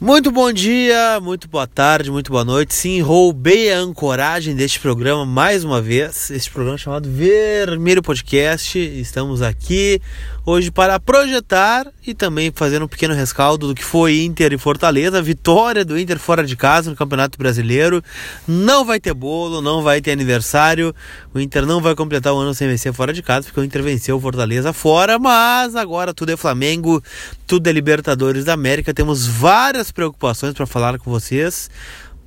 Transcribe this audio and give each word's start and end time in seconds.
Muito 0.00 0.30
bom 0.30 0.50
dia, 0.50 1.20
muito 1.20 1.46
boa 1.46 1.66
tarde, 1.66 2.10
muito 2.10 2.32
boa 2.32 2.42
noite. 2.42 2.72
Sim, 2.72 3.02
roubei 3.02 3.70
a 3.70 3.80
ancoragem 3.80 4.56
deste 4.56 4.80
programa 4.80 5.26
mais 5.26 5.62
uma 5.62 5.82
vez. 5.82 6.30
Este 6.30 6.50
programa 6.50 6.78
chamado 6.78 7.06
Vermelho 7.06 8.02
Podcast. 8.02 8.78
Estamos 8.78 9.42
aqui 9.42 10.00
hoje 10.46 10.70
para 10.70 10.98
projetar 10.98 11.86
e 12.06 12.14
também 12.14 12.50
fazer 12.50 12.82
um 12.82 12.88
pequeno 12.88 13.12
rescaldo 13.12 13.68
do 13.68 13.74
que 13.74 13.84
foi 13.84 14.24
Inter 14.24 14.54
e 14.54 14.58
Fortaleza. 14.58 15.20
Vitória 15.20 15.84
do 15.84 15.98
Inter 15.98 16.18
fora 16.18 16.44
de 16.44 16.56
casa 16.56 16.88
no 16.88 16.96
Campeonato 16.96 17.36
Brasileiro. 17.36 18.02
Não 18.48 18.86
vai 18.86 18.98
ter 18.98 19.12
bolo, 19.12 19.60
não 19.60 19.82
vai 19.82 20.00
ter 20.00 20.12
aniversário. 20.12 20.94
O 21.34 21.38
Inter 21.38 21.66
não 21.66 21.78
vai 21.78 21.94
completar 21.94 22.32
o 22.32 22.38
ano 22.38 22.54
sem 22.54 22.66
vencer 22.66 22.94
fora 22.94 23.12
de 23.12 23.22
casa, 23.22 23.48
porque 23.48 23.60
o 23.60 23.64
Inter 23.64 23.82
venceu 23.82 24.16
o 24.16 24.20
Fortaleza 24.20 24.72
fora. 24.72 25.18
Mas 25.18 25.76
agora 25.76 26.14
tudo 26.14 26.32
é 26.32 26.38
Flamengo, 26.38 27.02
tudo 27.46 27.68
é 27.68 27.72
Libertadores 27.72 28.46
da 28.46 28.54
América. 28.54 28.94
Temos 28.94 29.26
várias 29.26 29.89
preocupações 29.92 30.54
para 30.54 30.66
falar 30.66 30.98
com 30.98 31.10
vocês. 31.10 31.70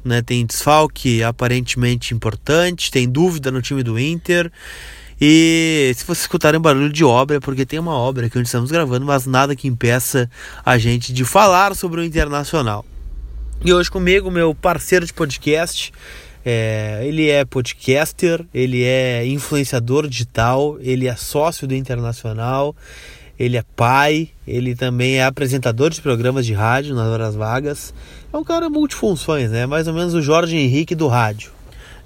Né, 0.04 0.22
tem 0.22 0.46
desfalque 0.46 1.24
aparentemente 1.24 2.14
importante, 2.14 2.92
tem 2.92 3.08
dúvida 3.10 3.50
no 3.50 3.62
time 3.62 3.82
do 3.82 3.98
Inter. 3.98 4.52
E 5.20 5.94
se 5.96 6.04
vocês 6.04 6.22
escutarem 6.22 6.60
barulho 6.60 6.92
de 6.92 7.06
obra, 7.06 7.38
é 7.38 7.40
porque 7.40 7.66
tem 7.66 7.80
uma 7.80 7.94
obra 7.94 8.30
que 8.30 8.38
onde 8.38 8.48
estamos 8.48 8.70
gravando, 8.70 9.06
mas 9.06 9.26
nada 9.26 9.56
que 9.56 9.68
impeça 9.68 10.30
a 10.66 10.78
gente 10.78 11.14
de 11.14 11.24
falar 11.24 11.74
sobre 11.76 12.02
o 12.02 12.04
Internacional. 12.04 12.86
E 13.64 13.72
hoje 13.72 13.90
comigo, 13.90 14.30
meu 14.30 14.54
parceiro 14.54 15.06
de 15.06 15.14
podcast, 15.14 15.94
é, 16.44 17.02
ele 17.06 17.30
é 17.30 17.46
podcaster, 17.46 18.46
ele 18.54 18.84
é 18.84 19.26
influenciador 19.26 20.08
digital, 20.08 20.78
ele 20.82 21.08
é 21.08 21.16
sócio 21.16 21.66
do 21.66 21.74
Internacional, 21.74 22.76
ele 23.40 23.58
é 23.58 23.64
pai, 23.76 24.30
ele 24.48 24.76
também 24.76 25.16
é 25.16 25.26
apresentador 25.26 25.90
de 25.90 26.02
programas 26.02 26.46
de 26.46 26.54
rádio 26.54 26.96
nas 26.96 27.08
horas 27.08 27.36
vagas. 27.36 27.94
É 28.32 28.38
um 28.38 28.44
cara 28.44 28.70
multifunções, 28.70 29.52
né? 29.52 29.66
Mais 29.66 29.88
ou 29.88 29.94
menos 29.94 30.14
o 30.14 30.22
Jorge 30.22 30.56
Henrique 30.56 30.96
do 30.96 31.08
rádio 31.08 31.52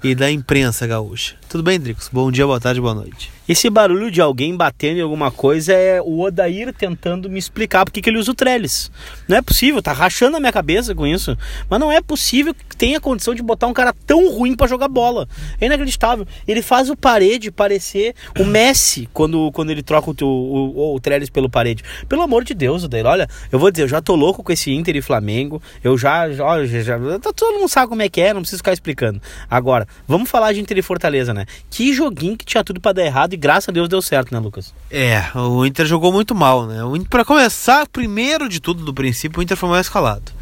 e 0.02 0.14
da 0.14 0.30
imprensa 0.30 0.86
gaúcha. 0.86 1.34
Tudo 1.48 1.62
bem, 1.62 1.80
Dricos? 1.80 2.10
Bom 2.12 2.30
dia, 2.30 2.46
boa 2.46 2.60
tarde, 2.60 2.78
boa 2.78 2.94
noite. 2.94 3.30
Esse 3.48 3.70
barulho 3.70 4.10
de 4.10 4.20
alguém 4.20 4.54
batendo 4.54 4.98
em 4.98 5.00
alguma 5.00 5.30
coisa 5.30 5.72
é 5.72 6.02
o 6.02 6.20
Odair 6.20 6.70
tentando 6.74 7.30
me 7.30 7.38
explicar 7.38 7.86
por 7.86 7.90
que 7.90 8.10
ele 8.10 8.18
usa 8.18 8.32
o 8.32 8.34
trellis. 8.34 8.90
Não 9.26 9.38
é 9.38 9.40
possível, 9.40 9.80
tá 9.80 9.90
rachando 9.90 10.36
a 10.36 10.40
minha 10.40 10.52
cabeça 10.52 10.94
com 10.94 11.06
isso. 11.06 11.34
Mas 11.70 11.80
não 11.80 11.90
é 11.90 12.02
possível 12.02 12.54
que 12.54 12.76
tenha 12.76 13.00
condição 13.00 13.34
de 13.34 13.42
botar 13.42 13.66
um 13.66 13.72
cara 13.72 13.94
tão 14.06 14.30
ruim 14.30 14.54
para 14.54 14.66
jogar 14.66 14.86
bola. 14.88 15.26
É 15.58 15.64
inacreditável. 15.64 16.26
Ele 16.46 16.60
faz 16.60 16.90
o 16.90 16.96
parede 16.96 17.50
parecer 17.50 18.14
o 18.38 18.44
Messi 18.44 19.08
quando, 19.14 19.50
quando 19.52 19.70
ele 19.70 19.82
troca 19.82 20.10
o, 20.10 20.26
o, 20.26 20.94
o 20.96 21.00
trellis 21.00 21.30
pelo 21.30 21.48
parede. 21.48 21.82
Pelo 22.06 22.20
amor 22.20 22.44
de 22.44 22.52
Deus, 22.52 22.84
Odair. 22.84 23.06
Olha, 23.06 23.26
eu 23.50 23.58
vou 23.58 23.70
dizer, 23.70 23.84
eu 23.84 23.88
já 23.88 24.02
tô 24.02 24.14
louco 24.14 24.42
com 24.42 24.52
esse 24.52 24.70
Inter 24.70 24.94
e 24.94 25.00
Flamengo. 25.00 25.62
Eu 25.82 25.96
já, 25.96 26.30
já, 26.30 26.66
já, 26.66 26.82
já 26.82 27.18
todo 27.18 27.58
mundo 27.58 27.68
sabe 27.70 27.88
como 27.88 28.02
é 28.02 28.10
que 28.10 28.20
é, 28.20 28.34
não 28.34 28.42
preciso 28.42 28.58
ficar 28.58 28.74
explicando. 28.74 29.22
Agora, 29.48 29.88
vamos 30.06 30.28
falar 30.28 30.52
de 30.52 30.60
Inter 30.60 30.76
e 30.76 30.82
Fortaleza, 30.82 31.32
né? 31.32 31.37
Que 31.70 31.92
joguinho 31.92 32.36
que 32.36 32.44
tinha 32.44 32.64
tudo 32.64 32.80
para 32.80 32.92
dar 32.92 33.04
errado 33.04 33.36
graças 33.36 33.68
a 33.68 33.72
Deus 33.72 33.88
deu 33.88 34.02
certo, 34.02 34.32
né, 34.32 34.38
Lucas? 34.38 34.74
É, 34.90 35.22
o 35.34 35.64
Inter 35.64 35.86
jogou 35.86 36.12
muito 36.12 36.34
mal, 36.34 36.66
né? 36.66 36.78
Para 37.08 37.24
começar, 37.24 37.86
primeiro 37.88 38.48
de 38.48 38.60
tudo, 38.60 38.84
do 38.84 38.94
princípio, 38.94 39.40
o 39.40 39.42
Inter 39.42 39.56
foi 39.56 39.68
mal 39.68 39.80
escalado. 39.80 40.32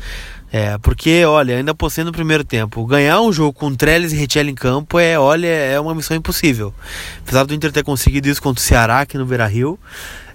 É, 0.52 0.78
porque, 0.78 1.24
olha, 1.24 1.56
ainda 1.56 1.74
postei 1.74 2.04
no 2.04 2.12
primeiro 2.12 2.44
tempo, 2.44 2.86
ganhar 2.86 3.20
um 3.20 3.32
jogo 3.32 3.52
com 3.52 3.74
Trellis 3.74 4.12
e 4.12 4.16
Richelli 4.16 4.52
em 4.52 4.54
campo 4.54 4.98
é, 4.98 5.18
olha, 5.18 5.48
é 5.48 5.78
uma 5.78 5.94
missão 5.94 6.16
impossível. 6.16 6.72
Apesar 7.20 7.44
do 7.44 7.52
Inter 7.52 7.72
ter 7.72 7.82
conseguido 7.82 8.28
isso 8.28 8.40
contra 8.40 8.60
o 8.60 8.64
Ceará 8.64 9.00
aqui 9.00 9.18
no 9.18 9.26
Beira-Rio, 9.26 9.78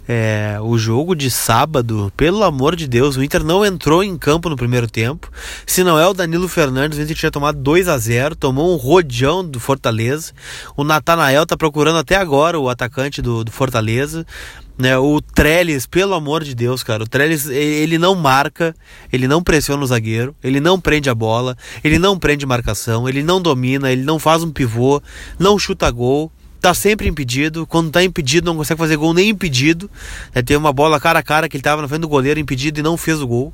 é, 0.07 0.57
o 0.61 0.77
jogo 0.77 1.15
de 1.15 1.29
sábado, 1.29 2.11
pelo 2.17 2.43
amor 2.43 2.75
de 2.75 2.87
Deus, 2.87 3.15
o 3.15 3.23
Inter 3.23 3.43
não 3.43 3.65
entrou 3.65 4.03
em 4.03 4.17
campo 4.17 4.49
no 4.49 4.55
primeiro 4.55 4.89
tempo. 4.89 5.31
Se 5.65 5.83
não 5.83 5.99
é 5.99 6.07
o 6.07 6.13
Danilo 6.13 6.47
Fernandes, 6.47 6.97
o 6.97 7.01
Inter 7.01 7.15
tinha 7.15 7.31
tomado 7.31 7.59
2 7.59 7.87
a 7.87 7.97
0 7.97 8.35
tomou 8.35 8.73
um 8.73 8.77
rodeão 8.77 9.45
do 9.45 9.59
Fortaleza. 9.59 10.33
O 10.75 10.83
Natanael 10.83 11.45
tá 11.45 11.55
procurando 11.55 11.99
até 11.99 12.15
agora 12.15 12.59
o 12.59 12.69
atacante 12.69 13.21
do, 13.21 13.43
do 13.43 13.51
Fortaleza. 13.51 14.25
Né, 14.77 14.97
o 14.97 15.21
Trellis, 15.21 15.85
pelo 15.85 16.15
amor 16.15 16.43
de 16.43 16.55
Deus, 16.55 16.81
cara, 16.81 17.03
o 17.03 17.07
Trellis 17.07 17.45
ele 17.47 17.99
não 17.99 18.15
marca, 18.15 18.73
ele 19.13 19.27
não 19.27 19.43
pressiona 19.43 19.83
o 19.83 19.85
zagueiro, 19.85 20.35
ele 20.43 20.59
não 20.59 20.79
prende 20.79 21.07
a 21.07 21.13
bola, 21.13 21.55
ele 21.83 21.99
não 21.99 22.17
prende 22.17 22.47
marcação, 22.47 23.07
ele 23.07 23.21
não 23.21 23.39
domina, 23.39 23.91
ele 23.91 24.01
não 24.01 24.17
faz 24.17 24.41
um 24.41 24.49
pivô, 24.49 24.99
não 25.37 25.59
chuta 25.59 25.91
gol 25.91 26.31
tá 26.61 26.73
sempre 26.73 27.09
impedido. 27.09 27.65
Quando 27.65 27.89
tá 27.89 28.03
impedido, 28.03 28.45
não 28.45 28.55
consegue 28.55 28.77
fazer 28.77 28.95
gol 28.95 29.13
nem 29.13 29.29
impedido. 29.29 29.89
É, 30.33 30.41
tem 30.41 30.55
uma 30.55 30.71
bola 30.71 30.99
cara 30.99 31.19
a 31.19 31.23
cara 31.23 31.49
que 31.49 31.57
ele 31.57 31.63
tava 31.63 31.81
na 31.81 31.87
frente 31.87 32.01
do 32.01 32.07
goleiro 32.07 32.39
impedido 32.39 32.79
e 32.79 32.83
não 32.83 32.95
fez 32.95 33.19
o 33.21 33.27
gol. 33.27 33.53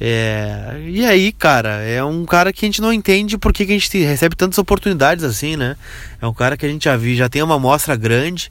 É, 0.00 0.82
e 0.86 1.04
aí, 1.06 1.30
cara, 1.30 1.82
é 1.82 2.02
um 2.02 2.24
cara 2.24 2.52
que 2.52 2.64
a 2.64 2.68
gente 2.68 2.82
não 2.82 2.92
entende 2.92 3.38
por 3.38 3.52
que, 3.52 3.62
a 3.62 3.66
gente 3.66 4.04
recebe 4.04 4.34
tantas 4.34 4.58
oportunidades 4.58 5.24
assim, 5.24 5.56
né? 5.56 5.76
É 6.20 6.26
um 6.26 6.34
cara 6.34 6.56
que 6.56 6.66
a 6.66 6.68
gente 6.68 6.84
já 6.84 6.96
viu, 6.96 7.14
já 7.14 7.28
tem 7.28 7.42
uma 7.42 7.54
amostra 7.54 7.94
grande. 7.94 8.50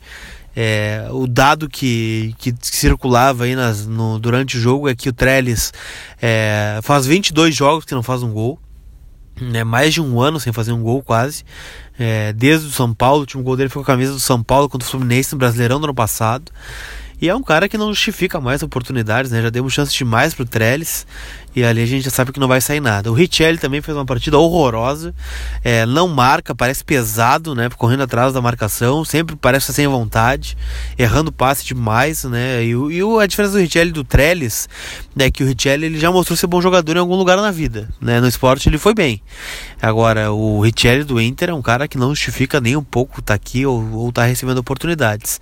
É, 0.56 1.08
o 1.10 1.28
dado 1.28 1.68
que, 1.68 2.36
que 2.38 2.54
circulava 2.62 3.44
aí 3.44 3.56
nas, 3.56 3.88
no, 3.88 4.20
durante 4.20 4.56
o 4.56 4.62
jogo 4.62 4.88
é 4.88 4.96
que 4.96 5.10
o 5.10 5.14
Trellis 5.14 5.74
é, 6.22 6.80
faz 6.84 7.08
22 7.08 7.56
jogos 7.56 7.86
que 7.86 7.96
não 7.96 8.04
faz 8.04 8.22
um 8.22 8.32
gol 8.32 8.60
né, 9.42 9.64
mais 9.64 9.94
de 9.94 10.02
um 10.02 10.22
ano 10.22 10.40
sem 10.40 10.54
fazer 10.54 10.72
um 10.72 10.82
gol 10.82 11.02
quase. 11.02 11.44
É, 11.98 12.34
desde 12.34 12.68
o 12.68 12.72
São 12.72 12.94
Paulo, 12.94 13.18
o 13.18 13.22
último 13.22 13.44
gol 13.44 13.56
dele 13.56 13.70
foi 13.70 13.84
com 13.84 13.92
a 13.92 13.94
camisa 13.94 14.14
do 14.14 14.20
São 14.20 14.42
Paulo 14.42 14.70
contra 14.70 14.88
o 14.88 14.90
Fluminense 14.92 15.34
no 15.34 15.40
Brasileirão 15.40 15.80
do 15.80 15.86
ano 15.86 15.94
passado. 15.94 16.52
E 17.23 17.29
é 17.29 17.34
um 17.34 17.41
cara 17.41 17.69
que 17.69 17.78
não 17.78 17.94
justifica 17.94 18.41
mais 18.41 18.63
oportunidades, 18.63 19.31
né? 19.31 19.41
Já 19.41 19.50
demos 19.50 19.72
chance 19.72 19.95
demais 19.95 20.34
pro 20.34 20.44
Trellis. 20.44 21.07
E 21.56 21.63
ali 21.63 21.81
a 21.81 21.85
gente 21.85 22.03
já 22.03 22.11
sabe 22.11 22.34
que 22.34 22.39
não 22.39 22.50
vai 22.50 22.59
sair 22.59 22.81
nada. 22.81 23.09
O 23.09 23.13
Richelli 23.13 23.57
também 23.57 23.81
fez 23.81 23.95
uma 23.95 24.06
partida 24.06 24.38
horrorosa. 24.38 25.16
É, 25.63 25.85
não 25.85 26.09
marca, 26.09 26.53
parece 26.53 26.84
pesado, 26.84 27.56
né? 27.56 27.69
Correndo 27.78 28.03
atrás 28.03 28.34
da 28.34 28.41
marcação. 28.41 29.06
Sempre 29.06 29.38
parece 29.38 29.72
sem 29.72 29.88
vontade. 29.88 30.57
Errando 30.97 31.31
passe 31.31 31.63
demais, 31.63 32.25
né? 32.25 32.61
E, 32.61 32.72
e 32.72 33.01
a 33.22 33.25
diferença 33.25 33.53
do 33.53 33.61
Richelli 33.61 33.94
do 33.94 34.03
Trellis 34.03 34.67
é 35.17 35.31
que 35.31 35.45
o 35.45 35.47
Richelli 35.47 35.85
ele 35.85 36.00
já 36.01 36.11
mostrou 36.11 36.35
ser 36.35 36.47
bom 36.47 36.61
jogador 36.61 36.97
em 36.97 37.00
algum 37.00 37.16
lugar 37.16 37.38
na 37.38 37.51
vida. 37.51 37.88
Né? 38.01 38.19
No 38.19 38.28
esporte 38.28 38.67
ele 38.67 38.78
foi 38.78 38.94
bem. 38.94 39.22
Agora, 39.81 40.34
o 40.34 40.59
Richelli 40.59 41.05
do 41.05 41.22
Inter 41.22 41.51
é 41.51 41.53
um 41.53 41.61
cara 41.61 41.88
que 41.88 41.97
não 41.97 42.09
justifica 42.09 42.59
nem 42.59 42.75
um 42.75 42.84
pouco 42.84 43.22
estar 43.22 43.31
tá 43.31 43.35
aqui 43.35 43.66
ou, 43.66 43.94
ou 43.94 44.11
tá 44.11 44.25
recebendo 44.25 44.57
oportunidades. 44.57 45.40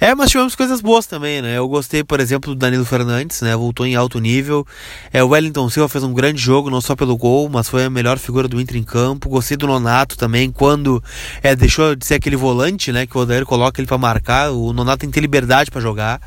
É, 0.00 0.14
mas 0.14 0.30
tivemos 0.30 0.54
coisas 0.54 0.80
boas 0.80 1.06
também, 1.06 1.40
né? 1.40 1.56
Eu 1.56 1.68
gostei, 1.68 2.04
por 2.04 2.20
exemplo, 2.20 2.54
do 2.54 2.58
Danilo 2.58 2.84
Fernandes, 2.84 3.40
né? 3.40 3.56
Voltou 3.56 3.86
em 3.86 3.94
alto 3.94 4.18
nível. 4.18 4.66
É, 5.12 5.22
o 5.22 5.28
Wellington 5.28 5.68
Silva 5.70 5.88
fez 5.88 6.04
um 6.04 6.12
grande 6.12 6.40
jogo, 6.40 6.68
não 6.70 6.80
só 6.80 6.94
pelo 6.94 7.16
gol, 7.16 7.48
mas 7.48 7.68
foi 7.68 7.84
a 7.84 7.90
melhor 7.90 8.18
figura 8.18 8.46
do 8.46 8.60
Inter 8.60 8.76
em 8.76 8.82
campo. 8.82 9.28
Gostei 9.28 9.56
do 9.56 9.66
Nonato 9.66 10.16
também, 10.16 10.50
quando 10.50 11.02
é, 11.42 11.56
deixou 11.56 11.94
de 11.96 12.04
ser 12.04 12.14
aquele 12.14 12.36
volante, 12.36 12.92
né? 12.92 13.06
Que 13.06 13.16
o 13.16 13.20
Odair 13.20 13.46
coloca 13.46 13.80
ele 13.80 13.88
para 13.88 13.98
marcar. 13.98 14.50
O 14.50 14.72
Nonato 14.72 14.98
tem 14.98 15.10
que 15.10 15.14
ter 15.14 15.20
liberdade 15.20 15.70
para 15.70 15.80
jogar. 15.80 16.20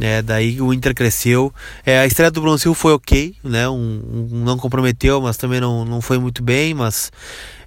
É, 0.00 0.22
daí 0.22 0.60
o 0.60 0.72
Inter 0.72 0.94
cresceu. 0.94 1.52
É, 1.84 2.00
a 2.00 2.06
estreia 2.06 2.30
do 2.30 2.40
Bruno 2.40 2.58
Silva 2.58 2.74
foi 2.74 2.92
ok, 2.92 3.34
né? 3.42 3.68
Um, 3.68 4.28
um, 4.32 4.44
não 4.44 4.56
comprometeu, 4.56 5.20
mas 5.20 5.36
também 5.36 5.60
não, 5.60 5.84
não 5.84 6.00
foi 6.00 6.18
muito 6.18 6.42
bem. 6.42 6.74
Mas 6.74 7.12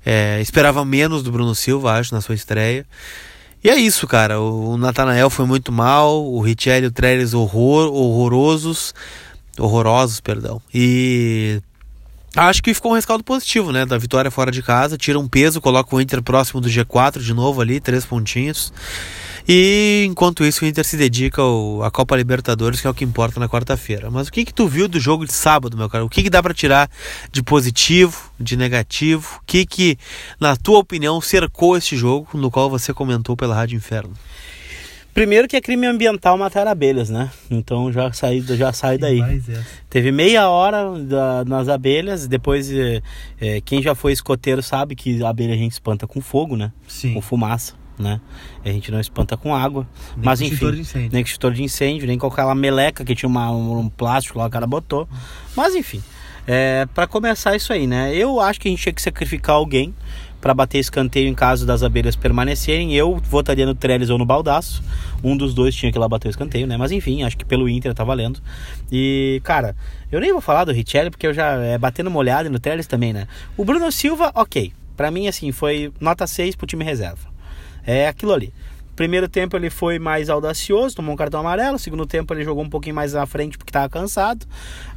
é, 0.05 0.39
esperava 0.41 0.83
menos 0.83 1.23
do 1.23 1.31
Bruno 1.31 1.53
Silva, 1.55 1.93
acho, 1.93 2.13
na 2.13 2.21
sua 2.21 2.35
estreia. 2.35 2.85
E 3.67 3.69
é 3.69 3.75
isso, 3.75 4.07
cara. 4.07 4.39
O 4.39 4.77
Natanael 4.77 5.29
foi 5.29 5.45
muito 5.45 5.73
mal, 5.73 6.25
o 6.25 6.39
Richelli 6.39 6.85
e 6.85 6.87
o 6.87 6.91
Trellis 6.91 7.33
horror, 7.33 7.93
horrorosos. 7.93 8.95
Horrorosos, 9.59 10.21
perdão. 10.21 10.61
E 10.73 11.61
acho 12.33 12.63
que 12.63 12.73
ficou 12.73 12.93
um 12.93 12.95
rescaldo 12.95 13.25
positivo, 13.25 13.73
né? 13.73 13.85
Da 13.85 13.97
vitória 13.97 14.31
fora 14.31 14.51
de 14.51 14.63
casa. 14.63 14.97
Tira 14.97 15.19
um 15.19 15.27
peso, 15.27 15.59
coloca 15.59 15.93
o 15.93 15.99
Inter 15.99 16.23
próximo 16.23 16.61
do 16.61 16.69
G4 16.69 17.19
de 17.19 17.33
novo 17.33 17.59
ali, 17.59 17.81
três 17.81 18.05
pontinhos. 18.05 18.71
E 19.47 20.03
enquanto 20.05 20.43
isso, 20.43 20.65
o 20.65 20.67
Inter 20.67 20.83
se 20.83 20.97
dedica 20.97 21.41
ao, 21.41 21.81
à 21.81 21.89
Copa 21.89 22.17
Libertadores, 22.17 22.81
que 22.81 22.87
é 22.87 22.89
o 22.89 22.93
que 22.93 23.05
importa 23.05 23.39
na 23.39 23.47
quarta-feira. 23.47 24.11
Mas 24.11 24.27
o 24.27 24.31
que 24.31 24.43
que 24.43 24.53
tu 24.53 24.67
viu 24.67 24.89
do 24.89 24.99
jogo 24.99 25.25
de 25.25 25.31
sábado, 25.31 25.77
meu 25.77 25.89
cara? 25.89 26.03
O 26.03 26.09
que 26.09 26.21
que 26.21 26.29
dá 26.29 26.43
para 26.43 26.53
tirar 26.53 26.89
de 27.31 27.41
positivo, 27.41 28.29
de 28.37 28.57
negativo? 28.57 29.39
O 29.41 29.45
que 29.45 29.65
que, 29.65 29.97
na 30.37 30.57
tua 30.57 30.79
opinião, 30.79 31.21
cercou 31.21 31.77
este 31.77 31.95
jogo, 31.95 32.27
no 32.33 32.51
qual 32.51 32.69
você 32.69 32.93
comentou 32.93 33.37
pela 33.37 33.55
Rádio 33.55 33.77
Inferno? 33.77 34.13
Primeiro 35.13 35.47
que 35.47 35.55
é 35.55 35.61
crime 35.61 35.87
ambiental 35.87 36.37
matar 36.37 36.67
abelhas, 36.67 37.09
né? 37.09 37.31
Então 37.49 37.91
já 37.91 38.11
saí, 38.11 38.41
já 38.41 38.73
sai 38.73 38.97
daí. 38.99 39.41
Teve 39.89 40.11
meia 40.11 40.49
hora 40.49 40.91
da, 40.99 41.45
nas 41.45 41.69
abelhas, 41.69 42.27
depois 42.27 42.71
é, 42.71 43.01
é, 43.39 43.61
quem 43.61 43.81
já 43.81 43.95
foi 43.95 44.11
escoteiro 44.11 44.61
sabe 44.61 44.93
que 44.93 45.23
a 45.23 45.29
abelha 45.29 45.55
a 45.55 45.57
gente 45.57 45.71
espanta 45.71 46.05
com 46.05 46.21
fogo, 46.21 46.55
né? 46.55 46.71
Sim. 46.87 47.13
Com 47.15 47.21
fumaça 47.21 47.73
né? 47.97 48.21
A 48.63 48.69
gente 48.69 48.91
não 48.91 48.99
espanta 48.99 49.35
com 49.37 49.55
água. 49.55 49.87
Nem 50.15 50.25
mas 50.25 50.41
enfim, 50.41 50.53
extintor 50.53 50.73
de 50.73 50.81
incêndio. 50.81 51.09
nem 51.11 51.23
extintor 51.23 51.53
de 51.53 51.63
incêndio, 51.63 52.07
nem 52.07 52.17
com 52.17 52.27
aquela 52.27 52.55
meleca 52.55 53.03
que 53.03 53.15
tinha 53.15 53.29
uma, 53.29 53.51
um 53.51 53.89
plástico 53.89 54.39
lá, 54.39 54.47
o 54.47 54.49
cara 54.49 54.67
botou. 54.67 55.07
Mas 55.55 55.75
enfim, 55.75 56.01
é, 56.45 56.87
para 56.93 57.07
começar 57.07 57.55
isso 57.55 57.73
aí, 57.73 57.85
né? 57.85 58.15
Eu 58.15 58.39
acho 58.39 58.59
que 58.59 58.67
a 58.67 58.71
gente 58.71 58.81
tinha 58.81 58.93
que 58.93 59.01
sacrificar 59.01 59.55
alguém 59.55 59.93
para 60.39 60.53
bater 60.53 60.77
escanteio 60.77 61.27
em 61.27 61.33
caso 61.33 61.65
das 61.65 61.83
abelhas 61.83 62.15
permanecerem. 62.15 62.95
Eu 62.95 63.17
votaria 63.17 63.65
no 63.65 63.75
Trellis 63.75 64.09
ou 64.09 64.17
no 64.17 64.25
Baldaço. 64.25 64.83
Um 65.23 65.35
dos 65.35 65.53
dois 65.53 65.75
tinha 65.75 65.91
que 65.91 65.97
ir 65.97 65.99
lá 65.99 66.07
bater 66.07 66.27
o 66.27 66.29
escanteio, 66.29 66.67
né? 66.67 66.77
Mas 66.77 66.91
enfim, 66.91 67.23
acho 67.23 67.37
que 67.37 67.43
pelo 67.43 67.67
Inter 67.67 67.93
tá 67.93 68.03
valendo. 68.03 68.39
E, 68.91 69.41
cara, 69.43 69.75
eu 70.11 70.19
nem 70.19 70.31
vou 70.31 70.41
falar 70.41 70.63
do 70.63 70.71
Richelli 70.71 71.09
porque 71.09 71.27
eu 71.27 71.33
já 71.33 71.53
é 71.55 71.77
batendo 71.77 72.09
molhado 72.09 72.47
e 72.47 72.51
no 72.51 72.59
Trellis 72.59 72.87
também, 72.87 73.11
né? 73.11 73.27
O 73.57 73.65
Bruno 73.65 73.91
Silva, 73.91 74.31
ok. 74.33 74.71
Para 74.95 75.11
mim, 75.11 75.27
assim, 75.27 75.51
foi 75.51 75.91
nota 75.99 76.25
6 76.25 76.55
pro 76.55 76.65
time 76.65 76.83
reserva. 76.83 77.36
É 77.87 78.07
aquilo 78.07 78.33
ali. 78.33 78.53
Primeiro 78.97 79.29
tempo 79.29 79.55
ele 79.55 79.69
foi 79.69 79.99
mais 79.99 80.27
audacioso, 80.27 80.95
tomou 80.95 81.13
um 81.13 81.15
cartão 81.15 81.39
amarelo. 81.39 81.77
Segundo 81.77 82.03
tempo 82.07 82.33
ele 82.33 82.43
jogou 82.43 82.63
um 82.63 82.69
pouquinho 82.69 82.95
mais 82.95 83.13
à 83.13 83.27
frente 83.27 83.55
porque 83.55 83.69
estava 83.69 83.87
cansado. 83.87 84.43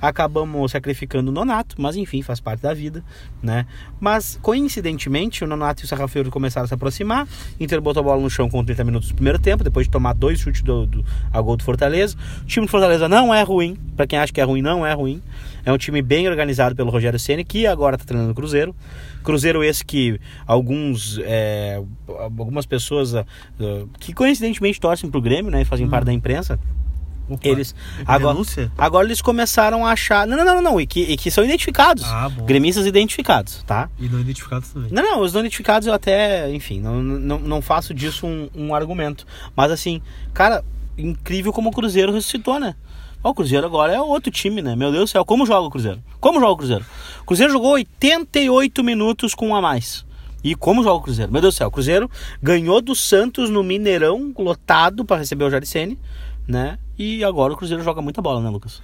Acabamos 0.01 0.73
sacrificando 0.73 1.31
o 1.31 1.35
Nonato, 1.35 1.77
mas 1.79 1.97
enfim, 1.97 2.23
faz 2.23 2.41
parte 2.41 2.63
da 2.63 2.73
vida, 2.73 3.05
né? 3.43 3.67
Mas 4.01 4.39
coincidentemente 4.41 5.45
o 5.45 5.47
Nonato 5.47 5.83
e 5.83 5.85
o 5.85 5.87
Sarrafiori 5.87 6.31
começaram 6.31 6.65
a 6.65 6.69
se 6.69 6.73
aproximar. 6.73 7.29
Inter 7.61 7.79
botou 7.79 8.01
a 8.01 8.05
bola 8.05 8.23
no 8.23 8.31
chão 8.31 8.49
com 8.49 8.65
30 8.65 8.85
minutos 8.85 9.09
do 9.11 9.15
primeiro 9.15 9.39
tempo, 9.39 9.63
depois 9.63 9.85
de 9.85 9.93
tomar 9.93 10.15
dois 10.15 10.41
chutes 10.41 10.63
do, 10.63 10.87
do, 10.87 11.05
a 11.31 11.39
gol 11.43 11.59
do 11.59 11.63
Fortaleza. 11.63 12.17
O 12.41 12.47
time 12.47 12.65
do 12.65 12.71
Fortaleza 12.71 13.07
não 13.07 13.35
é 13.35 13.43
ruim, 13.43 13.77
para 13.97 14.07
quem 14.07 14.19
acha 14.19 14.33
que 14.33 14.41
é 14.41 14.45
ruim, 14.45 14.63
não 14.63 14.85
é 14.85 14.95
ruim. 14.95 15.23
É 15.65 15.73
um 15.73 15.79
time 15.79 16.03
bem 16.03 16.29
organizado 16.29 16.75
pelo 16.75 16.91
Rogério 16.91 17.19
Ceni 17.19 17.45
que 17.45 17.67
agora 17.67 17.97
está 17.97 18.07
treinando 18.07 18.33
o 18.33 18.35
Cruzeiro. 18.35 18.75
Cruzeiro 19.23 19.63
esse 19.63 19.85
que 19.85 20.21
alguns 20.47 21.19
é, 21.23 21.83
algumas 22.19 22.67
pessoas 22.67 23.13
uh, 23.13 23.25
que 23.99 24.13
coincidentemente 24.13 24.81
torcem 24.81 25.11
pro 25.11 25.21
Grêmio, 25.21 25.51
né, 25.51 25.63
e 25.63 25.65
fazem 25.65 25.87
hum. 25.87 25.91
parte 25.91 26.07
da 26.07 26.13
imprensa. 26.13 26.59
Opa, 27.31 27.47
eles 27.47 27.75
agora, 28.05 28.39
agora 28.77 29.07
eles 29.07 29.23
começaram 29.23 29.87
a 29.87 29.93
achar. 29.93 30.27
Não, 30.27 30.37
não, 30.37 30.45
não, 30.45 30.61
não, 30.61 30.81
e 30.81 30.87
que, 30.87 31.01
e 31.01 31.17
que 31.17 31.31
são 31.31 31.45
identificados. 31.45 32.03
Ah, 32.05 32.29
gremistas 32.45 32.87
identificados, 32.87 33.63
tá? 33.63 33.89
E 34.01 34.09
não 34.09 34.21
identificados 34.21 34.71
também. 34.71 34.91
Não, 34.91 35.03
não, 35.03 35.21
os 35.21 35.33
não 35.33 35.41
identificados 35.41 35.87
eu 35.87 35.95
até, 35.95 36.53
enfim, 36.53 36.81
não, 36.81 37.01
não, 37.01 37.39
não 37.39 37.63
faço 37.63 37.95
disso 37.95 38.27
um, 38.27 38.51
um 38.53 38.75
argumento. 38.75 39.25
Mas 39.55 39.71
assim, 39.71 40.03
cara, 40.35 40.65
incrível 40.99 41.53
como 41.53 41.71
o 41.71 41.73
Cruzeiro 41.73 42.13
ressuscitou, 42.13 42.59
né? 42.59 42.75
O 43.23 43.35
Cruzeiro 43.35 43.67
agora 43.67 43.93
é 43.93 44.01
outro 44.01 44.31
time, 44.31 44.63
né? 44.63 44.75
Meu 44.75 44.91
Deus 44.91 45.05
do 45.05 45.13
céu, 45.13 45.25
como 45.25 45.45
joga 45.45 45.67
o 45.67 45.71
Cruzeiro? 45.71 46.03
Como 46.19 46.41
joga 46.41 46.53
o 46.53 46.57
Cruzeiro? 46.57 46.85
O 47.23 47.25
Cruzeiro 47.25 47.53
jogou 47.53 47.73
88 47.73 48.83
minutos 48.83 49.35
com 49.35 49.49
um 49.49 49.55
a 49.55 49.61
mais. 49.61 50.05
E 50.43 50.55
como 50.55 50.83
joga 50.83 50.97
o 50.97 51.03
Cruzeiro? 51.03 51.31
Meu 51.31 51.41
Deus 51.41 51.55
do 51.55 51.59
céu, 51.59 51.69
o 51.69 51.71
Cruzeiro 51.71 52.11
ganhou 52.43 52.81
do 52.81 52.95
Santos 52.95 53.51
no 53.51 53.63
Mineirão, 53.63 54.33
lotado 54.39 55.05
para 55.05 55.19
receber 55.19 55.45
o 55.45 55.51
Jaricene, 55.51 55.99
né? 56.49 56.79
E 56.99 57.23
agora 57.23 57.53
o 57.53 57.57
Cruzeiro 57.57 57.83
joga 57.83 58.01
muita 58.01 58.23
bola, 58.23 58.41
né, 58.41 58.49
Lucas? 58.49 58.81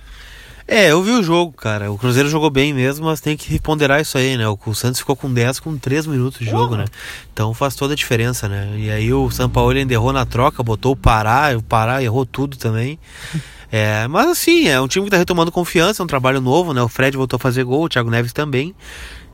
É, 0.68 0.90
eu 0.90 1.00
vi 1.00 1.12
o 1.12 1.22
jogo, 1.22 1.52
cara. 1.52 1.92
O 1.92 1.96
Cruzeiro 1.96 2.28
jogou 2.28 2.50
bem 2.50 2.74
mesmo, 2.74 3.06
mas 3.06 3.20
tem 3.20 3.36
que 3.36 3.58
ponderar 3.60 4.00
isso 4.00 4.18
aí, 4.18 4.36
né? 4.36 4.44
O 4.48 4.74
Santos 4.74 4.98
ficou 4.98 5.14
com 5.14 5.32
10 5.32 5.60
com 5.60 5.78
3 5.78 6.06
minutos 6.06 6.40
de 6.40 6.46
jogo, 6.46 6.72
uhum. 6.72 6.80
né? 6.80 6.84
Então 7.32 7.54
faz 7.54 7.76
toda 7.76 7.94
a 7.94 7.96
diferença, 7.96 8.48
né? 8.48 8.74
E 8.76 8.90
aí 8.90 9.12
o 9.12 9.30
São 9.30 9.48
Paulo 9.48 9.70
ainda 9.70 9.94
errou 9.94 10.12
na 10.12 10.26
troca, 10.26 10.62
botou 10.62 10.92
o 10.92 10.96
Pará, 10.96 11.56
o 11.56 11.62
Pará 11.62 12.02
errou 12.02 12.26
tudo 12.26 12.56
também. 12.56 12.98
É, 13.70 14.06
mas 14.08 14.28
assim, 14.28 14.68
é 14.68 14.80
um 14.80 14.88
time 14.88 15.04
que 15.04 15.08
está 15.08 15.18
retomando 15.18 15.50
confiança, 15.50 16.02
é 16.02 16.04
um 16.04 16.06
trabalho 16.06 16.40
novo, 16.40 16.72
né? 16.72 16.82
O 16.82 16.88
Fred 16.88 17.16
voltou 17.16 17.36
a 17.36 17.40
fazer 17.40 17.64
gol, 17.64 17.84
o 17.84 17.88
Thiago 17.88 18.10
Neves 18.10 18.32
também. 18.32 18.74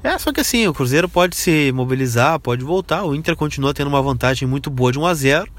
É, 0.03 0.19
só 0.19 0.33
que 0.33 0.41
assim, 0.41 0.67
o 0.67 0.75
Cruzeiro 0.75 1.09
pode 1.09 1.37
se 1.37 1.71
mobilizar, 1.73 2.41
pode 2.41 2.65
voltar. 2.65 3.05
O 3.05 3.15
Inter 3.15 3.37
continua 3.37 3.73
tendo 3.73 3.87
uma 3.87 4.03
vantagem 4.03 4.49
muito 4.49 4.69
boa 4.69 4.91
de 4.91 4.99
1 4.99 5.07
a 5.07 5.15
0 5.15 5.53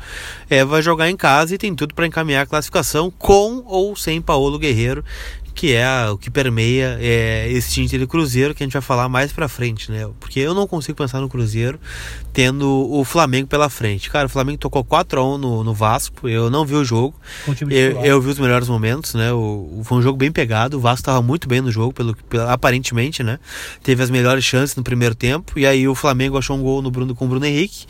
é, 0.50 0.66
Vai 0.66 0.82
jogar 0.82 1.10
em 1.10 1.16
casa 1.16 1.56
e 1.56 1.58
tem 1.58 1.74
tudo 1.74 1.94
para 1.94 2.06
encaminhar 2.06 2.44
a 2.44 2.46
classificação 2.46 3.10
com 3.10 3.64
ou 3.66 3.96
sem 3.96 4.22
Paulo 4.22 4.60
Guerreiro, 4.60 5.04
que 5.56 5.74
é 5.74 6.10
o 6.10 6.18
que 6.18 6.30
permeia 6.30 6.98
é, 7.00 7.50
esse 7.52 7.82
Inter 7.82 8.02
e 8.02 8.08
Cruzeiro 8.08 8.54
que 8.54 8.64
a 8.64 8.66
gente 8.66 8.74
vai 8.74 8.82
falar 8.82 9.08
mais 9.08 9.32
pra 9.32 9.48
frente, 9.48 9.90
né? 9.90 10.10
Porque 10.20 10.42
eu 10.42 10.54
não 10.54 10.68
consigo 10.68 10.98
pensar 10.98 11.22
no 11.22 11.30
Cruzeiro 11.30 11.80
tendo 12.34 12.68
o 12.92 13.06
Flamengo 13.06 13.48
pela 13.48 13.70
frente. 13.70 14.10
Cara, 14.10 14.26
o 14.26 14.30
Flamengo 14.30 14.58
tocou 14.58 14.84
4x1 14.84 15.38
no, 15.38 15.64
no 15.64 15.74
Vasco, 15.74 16.28
eu 16.28 16.50
não 16.50 16.66
vi 16.66 16.74
o 16.74 16.84
jogo. 16.84 17.14
Eu, 17.70 18.04
eu, 18.04 18.22
vi 18.22 18.32
os 18.32 18.40
melhores 18.40 18.68
momentos, 18.68 19.14
né? 19.14 19.32
O, 19.32 19.82
foi 19.84 20.00
um 20.00 20.02
jogo 20.02 20.18
bem 20.18 20.32
pegado, 20.32 20.78
o 20.78 20.80
Vasco 20.80 21.02
estava 21.02 21.22
muito 21.22 21.48
bem 21.48 21.62
no 21.62 21.72
jogo, 21.72 21.94
pelo, 21.94 22.16
pelo, 22.16 22.50
aparentemente, 22.50 23.22
né? 23.22 23.38
Teve 23.84 24.02
as 24.02 24.10
melhores 24.10 24.44
chances 24.44 24.76
no 24.76 24.84
primeiro 24.84 25.14
tempo, 25.14 25.58
e 25.58 25.66
aí 25.66 25.88
o 25.88 25.94
Flamengo 25.94 26.38
achou 26.38 26.58
um 26.58 26.62
gol 26.62 26.82
no 26.82 26.90
Bruno, 26.90 27.14
com 27.14 27.26
o 27.26 27.28
Bruno 27.28 27.46
Henrique, 27.46 27.86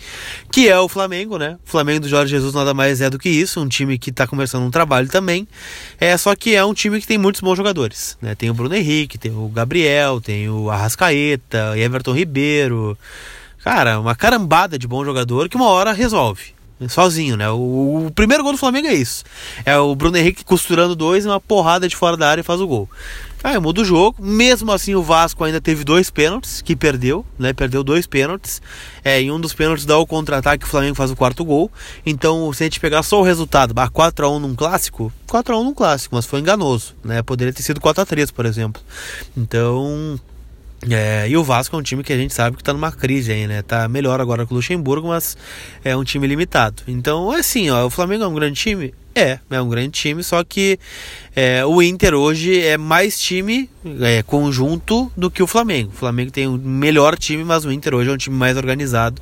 que 0.51 0.67
é 0.67 0.77
o 0.77 0.89
Flamengo, 0.89 1.37
né? 1.37 1.57
O 1.65 1.69
Flamengo 1.69 2.01
do 2.01 2.09
Jorge 2.09 2.31
Jesus 2.31 2.53
nada 2.53 2.73
mais 2.73 2.99
é 2.99 3.09
do 3.09 3.17
que 3.17 3.29
isso, 3.29 3.61
um 3.61 3.67
time 3.69 3.97
que 3.97 4.09
está 4.09 4.27
começando 4.27 4.63
um 4.63 4.71
trabalho 4.71 5.07
também. 5.07 5.47
É 5.97 6.17
só 6.17 6.35
que 6.35 6.53
é 6.53 6.65
um 6.65 6.73
time 6.73 6.99
que 6.99 7.07
tem 7.07 7.17
muitos 7.17 7.39
bons 7.39 7.55
jogadores, 7.55 8.17
né? 8.21 8.35
Tem 8.35 8.49
o 8.49 8.53
Bruno 8.53 8.75
Henrique, 8.75 9.17
tem 9.17 9.31
o 9.31 9.47
Gabriel, 9.47 10.19
tem 10.19 10.49
o 10.49 10.69
Arrascaeta, 10.69 11.77
Everton 11.77 12.13
Ribeiro. 12.13 12.97
Cara, 13.63 13.99
uma 13.99 14.15
carambada 14.15 14.77
de 14.77 14.87
bom 14.87 15.05
jogador 15.05 15.47
que 15.47 15.55
uma 15.55 15.67
hora 15.67 15.93
resolve. 15.93 16.53
Sozinho, 16.89 17.37
né? 17.37 17.49
O, 17.49 18.07
o, 18.07 18.11
primeiro 18.11 18.43
gol 18.43 18.51
do 18.51 18.57
Flamengo 18.57 18.87
é 18.87 18.93
isso. 18.93 19.23
É 19.65 19.77
o 19.77 19.95
Bruno 19.95 20.17
Henrique 20.17 20.43
costurando 20.43 20.95
dois, 20.95 21.25
uma 21.25 21.39
porrada 21.39 21.87
de 21.87 21.95
fora 21.95 22.17
da 22.17 22.27
área 22.27 22.41
e 22.41 22.43
faz 22.43 22.59
o 22.59 22.67
gol. 22.67 22.89
Aí 23.43 23.57
muda 23.59 23.81
o 23.81 23.85
jogo. 23.85 24.21
Mesmo 24.21 24.71
assim, 24.71 24.95
o 24.95 25.03
Vasco 25.03 25.43
ainda 25.43 25.61
teve 25.61 25.83
dois 25.83 26.09
pênaltis 26.09 26.61
que 26.61 26.75
perdeu, 26.75 27.25
né? 27.37 27.53
Perdeu 27.53 27.83
dois 27.83 28.07
pênaltis. 28.07 28.61
É, 29.03 29.21
em 29.21 29.31
um 29.31 29.39
dos 29.39 29.53
pênaltis 29.53 29.85
dá 29.85 29.97
o 29.97 30.07
contra-ataque, 30.07 30.65
o 30.65 30.67
Flamengo 30.67 30.95
faz 30.95 31.11
o 31.11 31.15
quarto 31.15 31.45
gol. 31.45 31.71
Então, 32.05 32.51
se 32.53 32.63
a 32.63 32.65
gente 32.65 32.79
pegar 32.79 33.03
só 33.03 33.19
o 33.19 33.23
resultado, 33.23 33.73
4x1 33.73 34.39
num 34.39 34.55
clássico, 34.55 35.11
4x1 35.27 35.63
num 35.63 35.73
clássico, 35.73 36.15
mas 36.15 36.25
foi 36.25 36.39
enganoso, 36.39 36.95
né? 37.03 37.21
Poderia 37.21 37.53
ter 37.53 37.63
sido 37.63 37.79
4x3, 37.79 38.31
por 38.31 38.45
exemplo. 38.45 38.81
Então, 39.37 40.19
é, 40.89 41.27
e 41.29 41.37
o 41.37 41.43
Vasco 41.43 41.75
é 41.75 41.79
um 41.79 41.81
time 41.81 42.03
que 42.03 42.11
a 42.11 42.17
gente 42.17 42.33
sabe 42.33 42.55
que 42.55 42.61
está 42.61 42.73
numa 42.73 42.91
crise 42.91 43.31
aí, 43.31 43.47
né? 43.47 43.61
Tá 43.61 43.87
melhor 43.87 44.19
agora 44.19 44.45
com 44.45 44.53
o 44.53 44.57
Luxemburgo, 44.57 45.07
mas 45.07 45.37
é 45.83 45.95
um 45.95 46.03
time 46.03 46.27
limitado. 46.27 46.83
Então, 46.87 47.31
assim, 47.31 47.69
ó, 47.69 47.85
o 47.85 47.89
Flamengo 47.89 48.23
é 48.23 48.27
um 48.27 48.33
grande 48.33 48.59
time? 48.59 48.93
É, 49.15 49.37
é 49.51 49.61
um 49.61 49.69
grande 49.69 49.91
time, 49.91 50.23
só 50.23 50.43
que 50.43 50.79
é, 51.35 51.63
o 51.63 51.83
Inter 51.83 52.15
hoje 52.15 52.59
é 52.59 52.79
mais 52.79 53.19
time 53.19 53.69
é, 54.01 54.23
conjunto 54.23 55.11
do 55.15 55.29
que 55.29 55.43
o 55.43 55.45
Flamengo. 55.45 55.91
O 55.93 55.95
Flamengo 55.95 56.31
tem 56.31 56.47
um 56.47 56.57
melhor 56.57 57.15
time, 57.15 57.43
mas 57.43 57.63
o 57.63 57.71
Inter 57.71 57.93
hoje 57.93 58.09
é 58.09 58.13
um 58.13 58.17
time 58.17 58.35
mais 58.35 58.57
organizado 58.57 59.21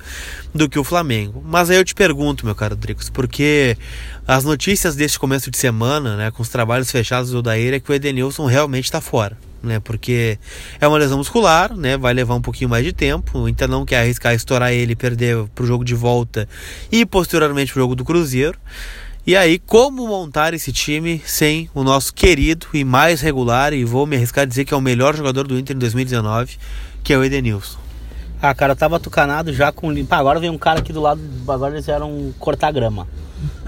do 0.55 0.69
que 0.69 0.79
o 0.79 0.83
Flamengo. 0.83 1.43
Mas 1.45 1.69
aí 1.69 1.75
eu 1.75 1.83
te 1.83 1.93
pergunto, 1.93 2.45
meu 2.45 2.55
caro 2.55 2.75
Dricos, 2.75 3.09
porque 3.09 3.77
as 4.25 4.45
notícias 4.45 4.95
deste 4.95 5.19
começo 5.19 5.51
de 5.51 5.57
semana, 5.57 6.15
né, 6.15 6.31
com 6.31 6.41
os 6.41 6.47
trabalhos 6.47 6.89
fechados 6.89 7.31
do 7.31 7.39
Odair, 7.39 7.73
é 7.73 7.79
que 7.79 7.91
o 7.91 7.93
Edenilson 7.93 8.45
realmente 8.45 8.85
está 8.85 9.01
fora 9.01 9.37
né? 9.63 9.79
Porque 9.79 10.37
é 10.79 10.87
uma 10.87 10.97
lesão 10.97 11.17
muscular, 11.17 11.75
né? 11.75 11.97
Vai 11.97 12.13
levar 12.13 12.35
um 12.35 12.41
pouquinho 12.41 12.69
mais 12.69 12.83
de 12.83 12.93
tempo. 12.93 13.39
O 13.39 13.49
Inter 13.49 13.67
não 13.67 13.85
quer 13.85 13.99
arriscar 13.99 14.33
estourar 14.33 14.71
ele 14.71 14.93
e 14.93 14.95
perder 14.95 15.45
pro 15.55 15.65
jogo 15.65 15.83
de 15.83 15.95
volta 15.95 16.47
e 16.91 17.05
posteriormente 17.05 17.71
pro 17.71 17.81
jogo 17.81 17.95
do 17.95 18.05
Cruzeiro. 18.05 18.57
E 19.25 19.35
aí, 19.35 19.59
como 19.59 20.07
montar 20.07 20.53
esse 20.53 20.71
time 20.71 21.21
sem 21.23 21.69
o 21.75 21.83
nosso 21.83 22.11
querido 22.11 22.65
e 22.73 22.83
mais 22.83 23.21
regular, 23.21 23.71
e 23.71 23.85
vou 23.85 24.07
me 24.07 24.15
arriscar 24.15 24.43
a 24.43 24.45
dizer 24.45 24.65
que 24.65 24.73
é 24.73 24.77
o 24.77 24.81
melhor 24.81 25.15
jogador 25.15 25.45
do 25.45 25.59
Inter 25.59 25.75
em 25.75 25.79
2019, 25.79 26.57
que 27.03 27.13
é 27.13 27.17
o 27.17 27.23
Edenilson. 27.23 27.80
Ah, 28.41 28.55
cara, 28.55 28.71
eu 28.71 28.75
tava 28.75 29.00
tucanado 29.00 29.53
já 29.53 29.71
com. 29.71 29.93
Pá, 30.05 30.17
agora 30.17 30.39
vem 30.39 30.50
um 30.50 30.57
cara 30.57 30.79
aqui 30.79 30.91
do 30.91 31.00
lado, 31.00 31.21
agora 31.48 31.75
eles 31.75 31.88
eram 31.88 32.33
cortar 32.39 32.71
grama. 32.71 33.07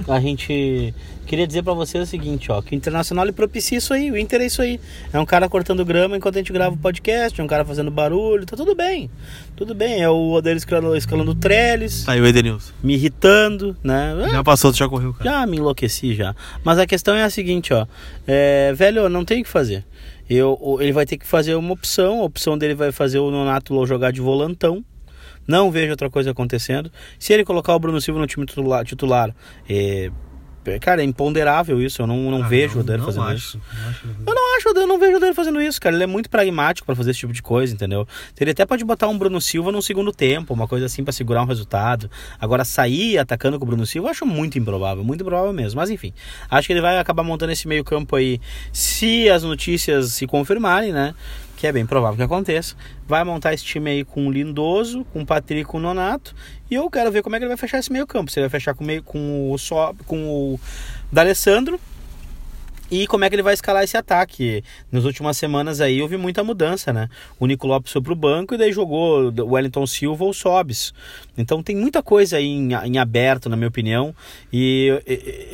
A 0.08 0.20
gente 0.20 0.94
queria 1.25 1.48
dizer 1.48 1.63
para 1.63 1.74
vocês 1.74 2.03
o 2.03 2.10
seguinte, 2.10 2.51
ó, 2.51 2.62
que 2.62 2.74
o 2.74 2.75
Internacional 2.75 3.25
ele 3.25 3.32
propicia 3.32 3.77
isso 3.77 3.94
aí, 3.94 4.12
o 4.12 4.18
Inter 4.18 4.42
é 4.42 4.46
isso 4.46 4.62
aí. 4.62 4.80
É 5.12 5.20
um 5.20 5.25
cara 5.25 5.48
cortando 5.48 5.86
grama 5.86 6.18
enquanto 6.18 6.36
a 6.36 6.39
gente 6.39 6.51
grava 6.51 6.75
o 6.75 6.77
podcast, 6.77 7.39
é 7.39 7.44
um 7.44 7.48
cara 7.48 7.63
fazendo 7.63 7.89
barulho, 7.89 8.46
tá 8.46 8.56
tudo 8.58 8.75
bem. 8.75 9.10
Tudo 9.56 9.74
bem, 9.74 10.01
é 10.01 10.10
o 10.10 10.32
Odeiro 10.32 10.58
escalando, 10.58 10.96
escalando 10.96 11.34
trellis. 11.36 12.08
Aí 12.08 12.20
o 12.20 12.25
Edenilson. 12.25 12.74
Me 12.82 12.96
irritando, 12.96 13.75
né? 13.84 14.15
Já 14.32 14.44
passou, 14.44 14.74
já 14.74 14.89
correu, 14.89 15.13
cara. 15.13 15.30
Já 15.30 15.46
me 15.46 15.58
enlouqueci 15.58 16.15
já. 16.15 16.36
Mas 16.63 16.77
a 16.77 16.86
questão 16.86 17.15
é 17.15 17.24
a 17.24 17.30
seguinte, 17.30 17.74
ó. 17.74 17.88
É, 18.27 18.74
velho, 18.74 19.08
não 19.10 19.24
tem 19.24 19.42
o 19.42 19.44
que 19.44 19.50
fazer. 19.50 19.86
Eu, 20.30 20.77
ele 20.80 20.92
vai 20.92 21.06
ter 21.06 21.18
que 21.18 21.27
fazer 21.27 21.56
uma 21.56 21.74
opção, 21.74 22.22
a 22.22 22.24
opção 22.24 22.58
dele 22.58 22.74
vai 22.75 22.92
fazer 22.92 23.20
o 23.20 23.30
Nonato 23.30 23.86
jogar 23.86 24.12
de 24.12 24.22
volantão, 24.22 24.84
não 25.48 25.70
vejo 25.70 25.92
outra 25.92 26.10
coisa 26.10 26.32
acontecendo. 26.32 26.92
Se 27.20 27.34
ele 27.34 27.44
colocar 27.44 27.75
o 27.75 27.80
Bruno 27.80 28.00
Silva 28.00 28.20
no 28.20 28.27
time 28.27 28.46
titular, 28.46 28.86
titular 28.86 29.36
é, 29.70 30.10
Cara, 30.79 31.01
é 31.01 31.05
imponderável 31.05 31.82
isso. 31.82 32.01
Eu 32.01 32.08
não, 32.08 32.32
não 32.32 32.43
ah, 32.43 32.48
vejo 32.48 32.75
não, 32.75 32.82
o 32.82 32.84
Dani 32.84 33.03
fazendo 33.03 33.27
acho, 33.27 33.36
isso. 33.36 33.62
Não 33.74 33.89
acho 33.89 34.08
eu 34.25 34.36
não 34.36 34.58
acho, 34.58 34.70
eu 34.70 34.88
não 34.88 35.00
vejo 35.00 35.17
o 35.17 35.20
Dani 35.20 35.34
fazendo 35.34 35.62
isso, 35.62 35.79
cara. 35.79 35.96
Ele 35.96 36.03
é 36.03 36.08
muito 36.08 36.29
pragmático 36.29 36.86
para 36.86 36.96
fazer 36.96 37.12
esse 37.12 37.20
tipo 37.20 37.34
de 37.34 37.41
coisa, 37.41 37.74
entendeu? 37.74 38.08
Ele 38.39 38.51
até 38.51 38.65
pode 38.65 38.84
botar 38.84 39.08
um 39.08 39.17
Bruno 39.17 39.39
Silva 39.41 39.72
no 39.72 39.82
segundo 39.82 40.12
tempo, 40.12 40.53
uma 40.53 40.67
coisa 40.67 40.86
assim 40.86 41.03
para 41.03 41.13
segurar 41.13 41.43
um 41.43 41.46
resultado. 41.46 42.10
Agora, 42.39 42.63
sair 42.63 43.17
atacando 43.17 43.60
com 43.60 43.65
o 43.65 43.67
Bruno 43.67 43.86
Silva, 43.86 44.08
eu 44.08 44.12
acho 44.12 44.25
muito 44.25 44.58
improvável, 44.58 45.03
muito 45.03 45.22
improvável 45.22 45.53
mesmo. 45.53 45.79
Mas 45.79 45.89
enfim, 45.89 46.13
acho 46.50 46.67
que 46.67 46.74
ele 46.74 46.82
vai 46.82 46.98
acabar 46.98 47.24
montando 47.24 47.51
esse 47.51 47.67
meio-campo 47.67 48.15
aí, 48.15 48.39
se 48.72 49.29
as 49.29 49.43
notícias 49.43 50.13
se 50.13 50.27
confirmarem, 50.27 50.91
né? 50.91 51.13
Que 51.63 51.67
é 51.67 51.72
bem 51.72 51.86
provável 51.86 52.17
que 52.17 52.24
aconteça, 52.24 52.75
vai 53.08 53.24
montar 53.24 53.53
esse 53.53 53.63
time 53.63 53.89
aí 53.89 54.03
com 54.03 54.27
o 54.27 54.32
Lindoso, 54.32 55.05
com 55.13 55.22
o 55.22 55.25
Patrick, 55.25 55.63
com 55.63 55.77
o 55.77 55.79
Nonato, 55.79 56.36
e 56.70 56.75
eu 56.75 56.89
quero 56.89 57.10
ver 57.10 57.24
como 57.24 57.38
é 57.38 57.39
que 57.39 57.46
ele 57.46 57.48
vai 57.48 57.55
fechar 57.55 57.79
esse 57.79 57.89
meio 57.89 58.05
campo. 58.05 58.29
Se 58.29 58.38
ele 58.38 58.50
vai 58.50 58.60
fechar 58.60 58.74
com, 58.74 58.84
meio, 58.84 59.01
com 59.01 59.50
o 59.50 59.58
só 59.58 59.96
com 60.05 60.27
o 60.27 60.60
D'Alessandro 61.10 61.79
e 62.91 63.08
como 63.08 63.24
é 63.24 63.29
que 63.29 63.36
ele 63.36 63.41
vai 63.41 63.53
escalar 63.53 63.82
esse 63.82 63.96
ataque. 63.96 64.62
Nas 64.91 65.05
últimas 65.05 65.38
semanas 65.38 65.79
aí 65.79 66.01
houve 66.01 66.17
muita 66.17 66.43
mudança, 66.43 66.91
né? 66.91 67.08
O 67.39 67.48
Nico 67.48 67.65
Lopes 67.65 67.93
foi 67.93 68.01
pro 68.01 68.13
banco 68.13 68.55
e 68.55 68.58
daí 68.58 68.74
jogou 68.74 69.32
o 69.32 69.51
Wellington 69.53 69.88
Silva 69.88 70.25
ou 70.25 70.34
Sobis. 70.34 70.93
Então 71.38 71.63
tem 71.63 71.77
muita 71.77 72.03
coisa 72.03 72.36
aí 72.36 72.46
em, 72.46 72.74
em 72.74 72.98
aberto, 72.98 73.48
na 73.48 73.55
minha 73.55 73.70
opinião. 73.70 74.13
E 74.51 74.88
eu, 74.88 75.01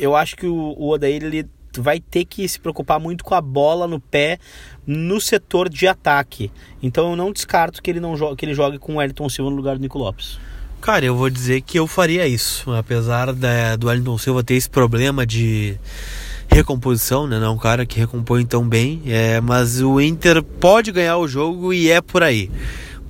eu 0.00 0.16
acho 0.16 0.34
que 0.34 0.48
o, 0.48 0.74
o 0.76 0.90
Odair, 0.90 1.22
ele 1.22 1.48
vai 1.76 2.00
ter 2.00 2.24
que 2.24 2.48
se 2.48 2.58
preocupar 2.58 2.98
muito 2.98 3.24
com 3.24 3.34
a 3.34 3.40
bola 3.40 3.86
no 3.86 4.00
pé 4.00 4.38
no 4.86 5.20
setor 5.20 5.68
de 5.68 5.86
ataque. 5.86 6.50
Então 6.82 7.10
eu 7.10 7.16
não 7.16 7.32
descarto 7.32 7.82
que 7.82 7.90
ele 7.90 8.00
não 8.00 8.16
jogue, 8.16 8.36
que 8.36 8.44
ele 8.44 8.54
jogue 8.54 8.78
com 8.78 8.94
o 8.94 8.96
Wellington 8.96 9.28
Silva 9.28 9.50
no 9.50 9.56
lugar 9.56 9.76
do 9.76 9.82
Nico 9.82 9.98
Lopes. 9.98 10.38
Cara, 10.80 11.04
eu 11.04 11.14
vou 11.14 11.28
dizer 11.28 11.60
que 11.60 11.78
eu 11.78 11.86
faria 11.86 12.26
isso, 12.26 12.72
apesar 12.72 13.34
da, 13.34 13.76
do 13.76 13.88
Wellington 13.88 14.16
Silva 14.16 14.42
ter 14.42 14.54
esse 14.54 14.70
problema 14.70 15.26
de 15.26 15.78
recomposição, 16.48 17.26
né? 17.26 17.38
Não 17.38 17.46
é 17.46 17.50
um 17.50 17.58
cara 17.58 17.84
que 17.86 17.98
recompõe 17.98 18.44
tão 18.44 18.66
bem, 18.66 19.02
é, 19.06 19.40
mas 19.40 19.80
o 19.80 20.00
Inter 20.00 20.42
pode 20.42 20.90
ganhar 20.90 21.18
o 21.18 21.28
jogo 21.28 21.72
e 21.72 21.90
é 21.90 22.00
por 22.00 22.22
aí. 22.22 22.50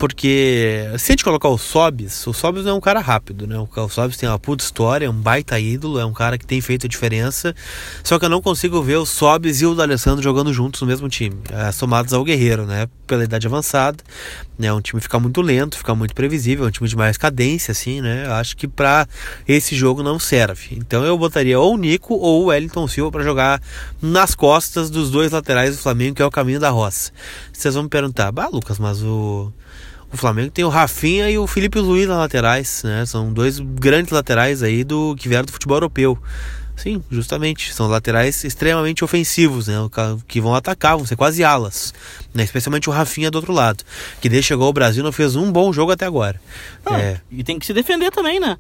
Porque 0.00 0.86
se 0.96 1.10
a 1.10 1.12
gente 1.12 1.22
colocar 1.22 1.50
o 1.50 1.58
Sobis, 1.58 2.26
o 2.26 2.32
Sobis 2.32 2.64
não 2.64 2.72
é 2.72 2.74
um 2.74 2.80
cara 2.80 3.00
rápido, 3.00 3.46
né? 3.46 3.58
O 3.58 3.88
Sobis 3.90 4.16
tem 4.16 4.26
uma 4.26 4.38
puta 4.38 4.64
história, 4.64 5.04
é 5.04 5.10
um 5.10 5.12
baita 5.12 5.60
ídolo, 5.60 6.00
é 6.00 6.06
um 6.06 6.12
cara 6.14 6.38
que 6.38 6.46
tem 6.46 6.58
feito 6.62 6.86
a 6.86 6.88
diferença. 6.88 7.54
Só 8.02 8.18
que 8.18 8.24
eu 8.24 8.30
não 8.30 8.40
consigo 8.40 8.80
ver 8.80 8.96
o 8.96 9.04
Sobis 9.04 9.60
e 9.60 9.66
o 9.66 9.74
D'Alessandro 9.74 10.24
jogando 10.24 10.54
juntos 10.54 10.80
no 10.80 10.86
mesmo 10.86 11.06
time, 11.06 11.36
é, 11.50 11.70
somados 11.70 12.14
ao 12.14 12.24
Guerreiro, 12.24 12.64
né? 12.64 12.88
Pela 13.06 13.24
idade 13.24 13.46
avançada, 13.46 14.02
né? 14.58 14.72
Um 14.72 14.80
time 14.80 15.02
fica 15.02 15.20
muito 15.20 15.42
lento, 15.42 15.76
fica 15.76 15.94
muito 15.94 16.14
previsível, 16.14 16.64
é 16.64 16.68
um 16.68 16.70
time 16.70 16.88
de 16.88 16.96
mais 16.96 17.18
cadência, 17.18 17.72
assim, 17.72 18.00
né? 18.00 18.24
Eu 18.24 18.32
acho 18.32 18.56
que 18.56 18.66
para 18.66 19.06
esse 19.46 19.76
jogo 19.76 20.02
não 20.02 20.18
serve. 20.18 20.78
Então 20.78 21.04
eu 21.04 21.18
botaria 21.18 21.60
ou 21.60 21.74
o 21.74 21.76
Nico 21.76 22.14
ou 22.14 22.44
o 22.44 22.46
Wellington 22.46 22.88
Silva 22.88 23.12
para 23.12 23.22
jogar 23.22 23.60
nas 24.00 24.34
costas 24.34 24.88
dos 24.88 25.10
dois 25.10 25.30
laterais 25.30 25.76
do 25.76 25.82
Flamengo, 25.82 26.16
que 26.16 26.22
é 26.22 26.26
o 26.26 26.30
caminho 26.30 26.58
da 26.58 26.70
roça. 26.70 27.12
Vocês 27.52 27.74
vão 27.74 27.82
me 27.82 27.90
perguntar, 27.90 28.32
bah, 28.32 28.48
Lucas, 28.50 28.78
mas 28.78 29.02
o 29.02 29.52
o 30.12 30.16
Flamengo 30.16 30.50
tem 30.50 30.64
o 30.64 30.68
Rafinha 30.68 31.30
e 31.30 31.38
o 31.38 31.46
Felipe 31.46 31.78
Luiz 31.78 32.08
na 32.08 32.18
laterais, 32.18 32.82
né? 32.84 33.04
São 33.06 33.32
dois 33.32 33.58
grandes 33.60 34.12
laterais 34.12 34.62
aí 34.62 34.82
do 34.82 35.14
que 35.16 35.28
vieram 35.28 35.44
do 35.44 35.52
futebol 35.52 35.76
europeu. 35.76 36.18
Sim, 36.76 37.02
justamente. 37.10 37.74
São 37.74 37.86
laterais 37.86 38.42
extremamente 38.42 39.04
ofensivos, 39.04 39.68
né? 39.68 39.74
Que 40.26 40.40
vão 40.40 40.54
atacar, 40.54 40.96
vão 40.96 41.06
ser 41.06 41.14
quase 41.14 41.44
alas. 41.44 41.92
Né? 42.32 42.42
Especialmente 42.42 42.88
o 42.88 42.92
Rafinha 42.92 43.30
do 43.30 43.36
outro 43.36 43.52
lado. 43.52 43.84
Que 44.20 44.28
desde 44.30 44.48
chegou 44.48 44.66
ao 44.66 44.72
Brasil 44.72 45.04
não 45.04 45.12
fez 45.12 45.36
um 45.36 45.52
bom 45.52 45.72
jogo 45.72 45.92
até 45.92 46.06
agora. 46.06 46.40
Ah, 46.86 46.98
é. 46.98 47.20
E 47.30 47.44
tem 47.44 47.58
que 47.58 47.66
se 47.66 47.74
defender 47.74 48.10
também, 48.10 48.40
né? 48.40 48.56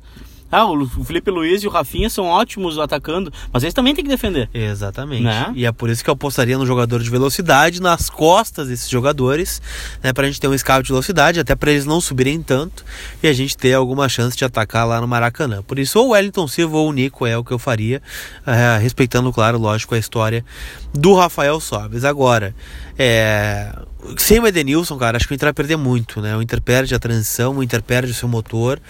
Ah, 0.50 0.66
o 0.66 1.04
Felipe 1.04 1.30
Luiz 1.30 1.62
e 1.62 1.66
o 1.66 1.70
Rafinha 1.70 2.10
são 2.10 2.24
ótimos 2.24 2.78
atacando, 2.78 3.32
mas 3.52 3.62
eles 3.62 3.74
também 3.74 3.94
têm 3.94 4.04
que 4.04 4.10
defender. 4.10 4.48
Exatamente. 4.52 5.22
Né? 5.22 5.52
E 5.54 5.64
é 5.64 5.72
por 5.72 5.88
isso 5.88 6.02
que 6.02 6.10
eu 6.10 6.14
apostaria 6.14 6.58
no 6.58 6.66
jogador 6.66 7.02
de 7.02 7.08
velocidade, 7.08 7.80
nas 7.80 8.10
costas 8.10 8.68
desses 8.68 8.88
jogadores, 8.88 9.62
né, 10.02 10.12
pra 10.12 10.26
gente 10.26 10.40
ter 10.40 10.48
um 10.48 10.54
escape 10.54 10.82
de 10.82 10.88
velocidade, 10.88 11.38
até 11.38 11.54
para 11.54 11.70
eles 11.70 11.86
não 11.86 12.00
subirem 12.00 12.42
tanto 12.42 12.84
e 13.22 13.28
a 13.28 13.32
gente 13.32 13.56
ter 13.56 13.74
alguma 13.74 14.08
chance 14.08 14.36
de 14.36 14.44
atacar 14.44 14.86
lá 14.86 15.00
no 15.00 15.06
Maracanã. 15.06 15.62
Por 15.62 15.78
isso, 15.78 15.98
ou 15.98 16.08
o 16.08 16.10
Wellington 16.10 16.48
Silva 16.48 16.76
ou 16.76 16.88
o 16.88 16.92
Nico 16.92 17.26
é 17.26 17.36
o 17.36 17.44
que 17.44 17.52
eu 17.52 17.58
faria, 17.58 18.02
é, 18.46 18.78
respeitando, 18.78 19.32
claro, 19.32 19.58
lógico, 19.58 19.94
a 19.94 19.98
história 19.98 20.44
do 20.92 21.14
Rafael 21.14 21.60
Sobes. 21.60 22.04
Agora, 22.04 22.54
é, 22.98 23.72
sem 24.16 24.40
o 24.40 24.46
Edenilson, 24.46 24.96
cara, 24.96 25.16
acho 25.16 25.26
que 25.26 25.34
o 25.34 25.36
Inter 25.36 25.46
vai 25.46 25.52
perder 25.52 25.76
muito, 25.76 26.20
né? 26.20 26.36
O 26.36 26.42
Inter 26.42 26.60
perde 26.60 26.94
a 26.94 26.98
transição, 26.98 27.56
o 27.56 27.62
Inter 27.62 27.82
perde 27.82 28.10
o 28.10 28.14
seu 28.14 28.28
motor. 28.28 28.80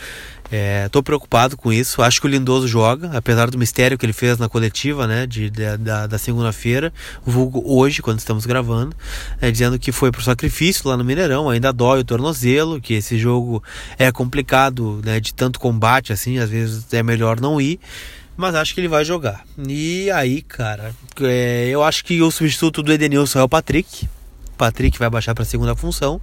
Estou 0.85 1.00
é, 1.00 1.02
preocupado 1.02 1.57
com 1.57 1.73
isso. 1.73 2.02
Acho 2.02 2.21
que 2.21 2.26
o 2.26 2.30
Lindoso 2.30 2.66
joga, 2.66 3.11
apesar 3.14 3.49
do 3.50 3.57
mistério 3.57 3.97
que 3.97 4.04
ele 4.04 4.12
fez 4.12 4.37
na 4.37 4.49
coletiva 4.49 5.07
né, 5.07 5.25
de, 5.25 5.49
de 5.49 5.76
da, 5.76 6.09
da 6.09 6.19
segunda-feira, 6.19 6.92
vulgo 7.25 7.62
hoje, 7.64 8.02
quando 8.02 8.19
estamos 8.19 8.47
gravando, 8.47 8.95
é, 9.40 9.50
dizendo 9.50 9.78
que 9.78 9.92
foi 9.92 10.11
por 10.11 10.23
sacrifício 10.23 10.88
lá 10.88 10.97
no 10.97 11.04
Mineirão, 11.04 11.49
ainda 11.49 11.73
dói 11.73 12.00
o 12.00 12.04
tornozelo, 12.04 12.80
que 12.80 12.95
esse 12.95 13.16
jogo 13.16 13.62
é 13.97 14.11
complicado 14.11 15.00
né, 15.04 15.21
de 15.21 15.33
tanto 15.33 15.61
combate, 15.61 16.12
assim, 16.12 16.38
às 16.38 16.50
vezes 16.50 16.92
é 16.92 17.02
melhor 17.02 17.40
não 17.40 17.61
ir. 17.61 17.78
Mas 18.37 18.54
acho 18.54 18.75
que 18.75 18.80
ele 18.80 18.88
vai 18.88 19.04
jogar. 19.04 19.45
E 19.69 20.11
aí, 20.11 20.40
cara, 20.40 20.95
é, 21.21 21.69
eu 21.69 21.83
acho 21.83 22.04
que 22.04 22.23
o 22.23 22.30
substituto 22.30 22.83
do 22.83 22.92
Edenilson 22.92 23.38
é 23.38 23.42
o 23.42 23.49
Patrick. 23.49 24.09
Patrick 24.61 24.99
vai 24.99 25.09
baixar 25.09 25.35
para 25.35 25.43
a 25.43 25.47
segunda 25.47 25.75
função. 25.75 26.21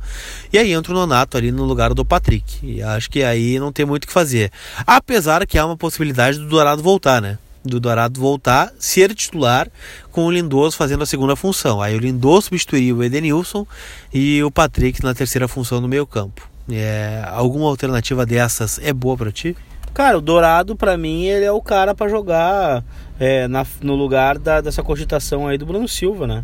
E 0.53 0.59
aí 0.59 0.71
entra 0.71 0.91
o 0.91 0.95
Nonato 0.95 1.37
ali 1.37 1.51
no 1.51 1.63
lugar 1.63 1.95
do 1.95 2.05
Patrick. 2.05 2.59
E 2.61 2.83
acho 2.83 3.09
que 3.09 3.23
aí 3.23 3.57
não 3.57 3.71
tem 3.71 3.83
muito 3.83 4.03
o 4.03 4.07
que 4.07 4.13
fazer. 4.13 4.51
Apesar 4.85 5.43
que 5.47 5.57
há 5.57 5.65
uma 5.65 5.75
possibilidade 5.75 6.37
do 6.37 6.47
Dourado 6.47 6.83
voltar, 6.83 7.19
né? 7.19 7.39
Do 7.65 7.79
Dourado 7.79 8.21
voltar, 8.21 8.71
ser 8.77 9.15
titular, 9.15 9.67
com 10.11 10.27
o 10.27 10.31
Lindoso 10.31 10.77
fazendo 10.77 11.01
a 11.01 11.07
segunda 11.07 11.35
função. 11.35 11.81
Aí 11.81 11.95
o 11.95 11.99
Lindoso 11.99 12.43
substituiria 12.43 12.93
o 12.93 13.03
Edenilson 13.03 13.65
e 14.13 14.43
o 14.43 14.51
Patrick 14.51 15.03
na 15.03 15.15
terceira 15.15 15.47
função 15.47 15.81
no 15.81 15.87
meio 15.87 16.05
campo. 16.05 16.47
É, 16.69 17.23
alguma 17.31 17.67
alternativa 17.67 18.23
dessas 18.23 18.79
é 18.83 18.93
boa 18.93 19.17
para 19.17 19.31
ti? 19.31 19.57
Cara, 19.95 20.19
o 20.19 20.21
Dourado, 20.21 20.75
para 20.75 20.95
mim, 20.95 21.23
ele 21.23 21.43
é 21.43 21.51
o 21.51 21.59
cara 21.59 21.95
para 21.95 22.07
jogar 22.07 22.83
é, 23.19 23.47
na, 23.47 23.65
no 23.81 23.95
lugar 23.95 24.37
da, 24.37 24.61
dessa 24.61 24.83
cogitação 24.83 25.47
aí 25.47 25.57
do 25.57 25.65
Bruno 25.65 25.87
Silva, 25.87 26.27
né? 26.27 26.43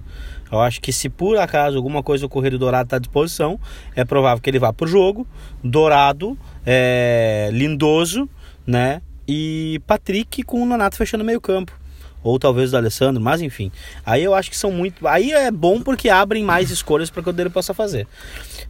Eu 0.53 0.61
acho 0.61 0.79
que 0.79 0.93
se 0.93 1.09
por 1.09 1.35
acaso 1.37 1.77
alguma 1.77 2.03
coisa 2.03 2.27
ocorrer 2.27 2.53
e 2.53 2.55
o 2.57 2.59
Dourado 2.59 2.85
está 2.85 2.97
à 2.97 2.99
disposição, 2.99 3.59
é 3.95 4.05
provável 4.05 4.39
que 4.39 4.47
ele 4.47 4.59
vá 4.59 4.71
para 4.71 4.85
o 4.85 4.87
jogo. 4.87 5.25
Dourado, 5.63 6.37
é, 6.63 7.49
Lindoso, 7.51 8.29
né? 8.65 9.01
E 9.27 9.81
Patrick 9.87 10.43
com 10.43 10.61
o 10.61 10.65
Nonato 10.65 10.95
fechando 10.95 11.23
meio 11.23 11.41
campo. 11.41 11.73
Ou 12.21 12.37
talvez 12.37 12.71
o 12.71 12.77
Alessandro, 12.77 13.21
mas 13.21 13.41
enfim. 13.41 13.71
Aí 14.05 14.23
eu 14.23 14.35
acho 14.35 14.51
que 14.51 14.55
são 14.55 14.71
muito. 14.71 15.07
Aí 15.07 15.31
é 15.31 15.49
bom 15.49 15.81
porque 15.81 16.07
abrem 16.07 16.43
mais 16.43 16.69
escolhas 16.69 17.09
para 17.09 17.23
que 17.23 17.29
o 17.29 17.33
dele 17.33 17.49
possa 17.49 17.73
fazer. 17.73 18.07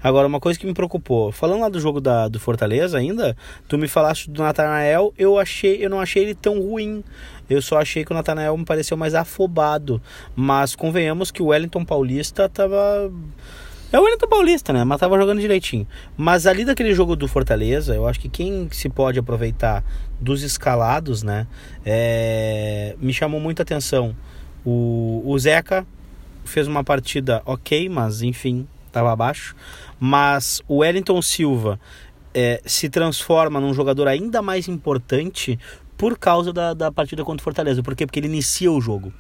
Agora, 0.02 0.28
uma 0.28 0.40
coisa 0.40 0.58
que 0.58 0.66
me 0.66 0.74
preocupou, 0.74 1.32
falando 1.32 1.62
lá 1.62 1.70
do 1.70 1.80
jogo 1.80 2.02
da, 2.02 2.28
do 2.28 2.40
Fortaleza 2.40 2.98
ainda, 2.98 3.38
tu 3.68 3.78
me 3.78 3.88
falaste 3.88 4.30
do 4.30 4.42
Natanael, 4.42 5.14
eu 5.18 5.38
achei, 5.38 5.86
eu 5.86 5.90
não 5.90 6.00
achei 6.00 6.24
ele 6.24 6.36
tão 6.36 6.60
ruim. 6.60 7.04
Eu 7.50 7.62
só 7.62 7.80
achei 7.80 8.06
que 8.06 8.12
o 8.12 8.16
Natanael 8.16 8.56
me 8.58 8.66
pareceu 8.66 8.98
mais 8.98 9.14
afobado. 9.14 10.02
Mas 10.36 10.76
convenhamos 10.76 11.32
que 11.32 11.42
o 11.42 11.48
Wellington 11.48 11.84
Paulista 11.86 12.48
tava. 12.50 13.12
É 13.92 14.00
o 14.00 14.04
Wellington 14.04 14.28
Paulista, 14.28 14.74
né? 14.74 14.84
Mas 14.84 15.00
tava 15.00 15.18
jogando 15.18 15.40
direitinho. 15.40 15.88
Mas 16.18 16.48
ali 16.48 16.66
daquele 16.66 16.94
jogo 16.94 17.16
do 17.16 17.28
Fortaleza, 17.28 17.94
eu 17.94 18.08
acho 18.08 18.20
que 18.20 18.30
quem 18.30 18.68
se 18.72 18.90
pode 18.90 19.20
aproveitar 19.20 19.84
dos 20.20 20.42
escalados, 20.42 21.22
né? 21.22 21.46
É... 21.86 22.96
Me 23.00 23.14
chamou 23.14 23.40
muita 23.40 23.62
atenção. 23.62 24.16
O, 24.66 25.22
o 25.26 25.38
Zeca 25.38 25.86
fez 26.46 26.68
uma 26.68 26.84
partida 26.84 27.42
ok, 27.46 27.88
mas 27.90 28.22
enfim, 28.22 28.68
estava 28.88 29.12
abaixo. 29.12 29.56
Mas 30.00 30.62
o 30.68 30.78
Wellington 30.78 31.22
Silva 31.22 31.80
é, 32.34 32.62
se 32.66 32.90
transforma 32.90 33.60
num 33.60 33.74
jogador 33.74 34.08
ainda 34.08 34.42
mais 34.42 34.68
importante 34.68 35.60
por 36.04 36.18
causa 36.18 36.52
da, 36.52 36.74
da 36.74 36.92
partida 36.92 37.24
contra 37.24 37.42
o 37.42 37.44
Fortaleza. 37.46 37.82
Por 37.82 37.96
quê? 37.96 38.06
Porque 38.06 38.20
ele 38.20 38.28
inicia 38.28 38.70
o 38.70 38.82
jogo. 38.82 39.14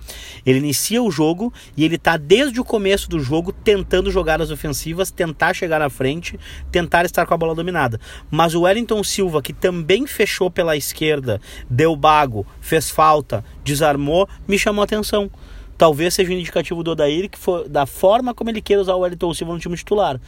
Ele 0.45 0.57
inicia 0.57 1.01
o 1.01 1.09
jogo 1.09 1.53
e 1.77 1.85
ele 1.85 1.97
tá 1.97 2.17
desde 2.17 2.59
o 2.59 2.65
começo 2.65 3.09
do 3.09 3.21
jogo 3.21 3.53
tentando 3.53 4.11
jogadas 4.11 4.51
ofensivas, 4.51 5.09
tentar 5.09 5.53
chegar 5.53 5.79
na 5.79 5.89
frente, 5.89 6.37
tentar 6.73 7.05
estar 7.05 7.25
com 7.25 7.33
a 7.33 7.37
bola 7.37 7.55
dominada. 7.55 8.01
Mas 8.29 8.53
o 8.53 8.63
Wellington 8.63 9.01
Silva, 9.01 9.41
que 9.41 9.53
também 9.53 10.05
fechou 10.05 10.51
pela 10.51 10.75
esquerda, 10.75 11.39
deu 11.69 11.95
bago, 11.95 12.45
fez 12.59 12.89
falta, 12.89 13.45
desarmou, 13.63 14.27
me 14.45 14.59
chamou 14.59 14.81
a 14.81 14.83
atenção 14.83 15.31
talvez 15.77 16.13
seja 16.13 16.32
um 16.32 16.34
indicativo 16.34 16.84
do 16.84 16.92
Odair 16.92 17.30
que 17.30 17.38
for, 17.38 17.68
da 17.68 17.86
forma 17.86 18.34
como 18.34 18.50
ele 18.50 18.62
quer 18.62 18.77
usar 18.77 18.96
o 18.96 19.00
Wellington 19.00 19.34
Silva 19.34 19.53
no 19.53 19.60
time 19.60 19.75
titular. 19.75 20.20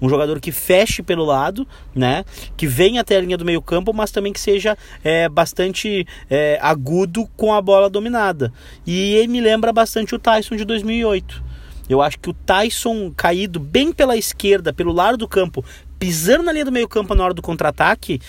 Um 0.00 0.08
jogador 0.08 0.40
que 0.40 0.52
feche 0.52 1.02
pelo 1.02 1.24
lado, 1.24 1.66
né? 1.94 2.24
Que 2.56 2.66
venha 2.66 3.00
até 3.00 3.16
a 3.16 3.20
linha 3.20 3.36
do 3.36 3.44
meio 3.44 3.62
campo, 3.62 3.92
mas 3.92 4.10
também 4.10 4.32
que 4.32 4.40
seja 4.40 4.76
é, 5.02 5.28
bastante 5.28 6.06
é, 6.28 6.58
agudo 6.60 7.28
com 7.36 7.52
a 7.52 7.60
bola 7.60 7.88
dominada. 7.88 8.52
E 8.86 9.14
ele 9.14 9.28
me 9.28 9.40
lembra 9.40 9.72
bastante 9.72 10.14
o 10.14 10.18
Tyson 10.18 10.56
de 10.56 10.64
2008. 10.64 11.42
Eu 11.88 12.00
acho 12.00 12.18
que 12.18 12.30
o 12.30 12.32
Tyson 12.34 13.12
caído 13.14 13.60
bem 13.60 13.92
pela 13.92 14.16
esquerda, 14.16 14.72
pelo 14.72 14.92
lado 14.92 15.18
do 15.18 15.28
campo, 15.28 15.64
pisando 15.98 16.42
na 16.42 16.52
linha 16.52 16.64
do 16.64 16.72
meio 16.72 16.88
campo 16.88 17.14
na 17.14 17.24
hora 17.24 17.34
do 17.34 17.42
contra-ataque, 17.42 18.20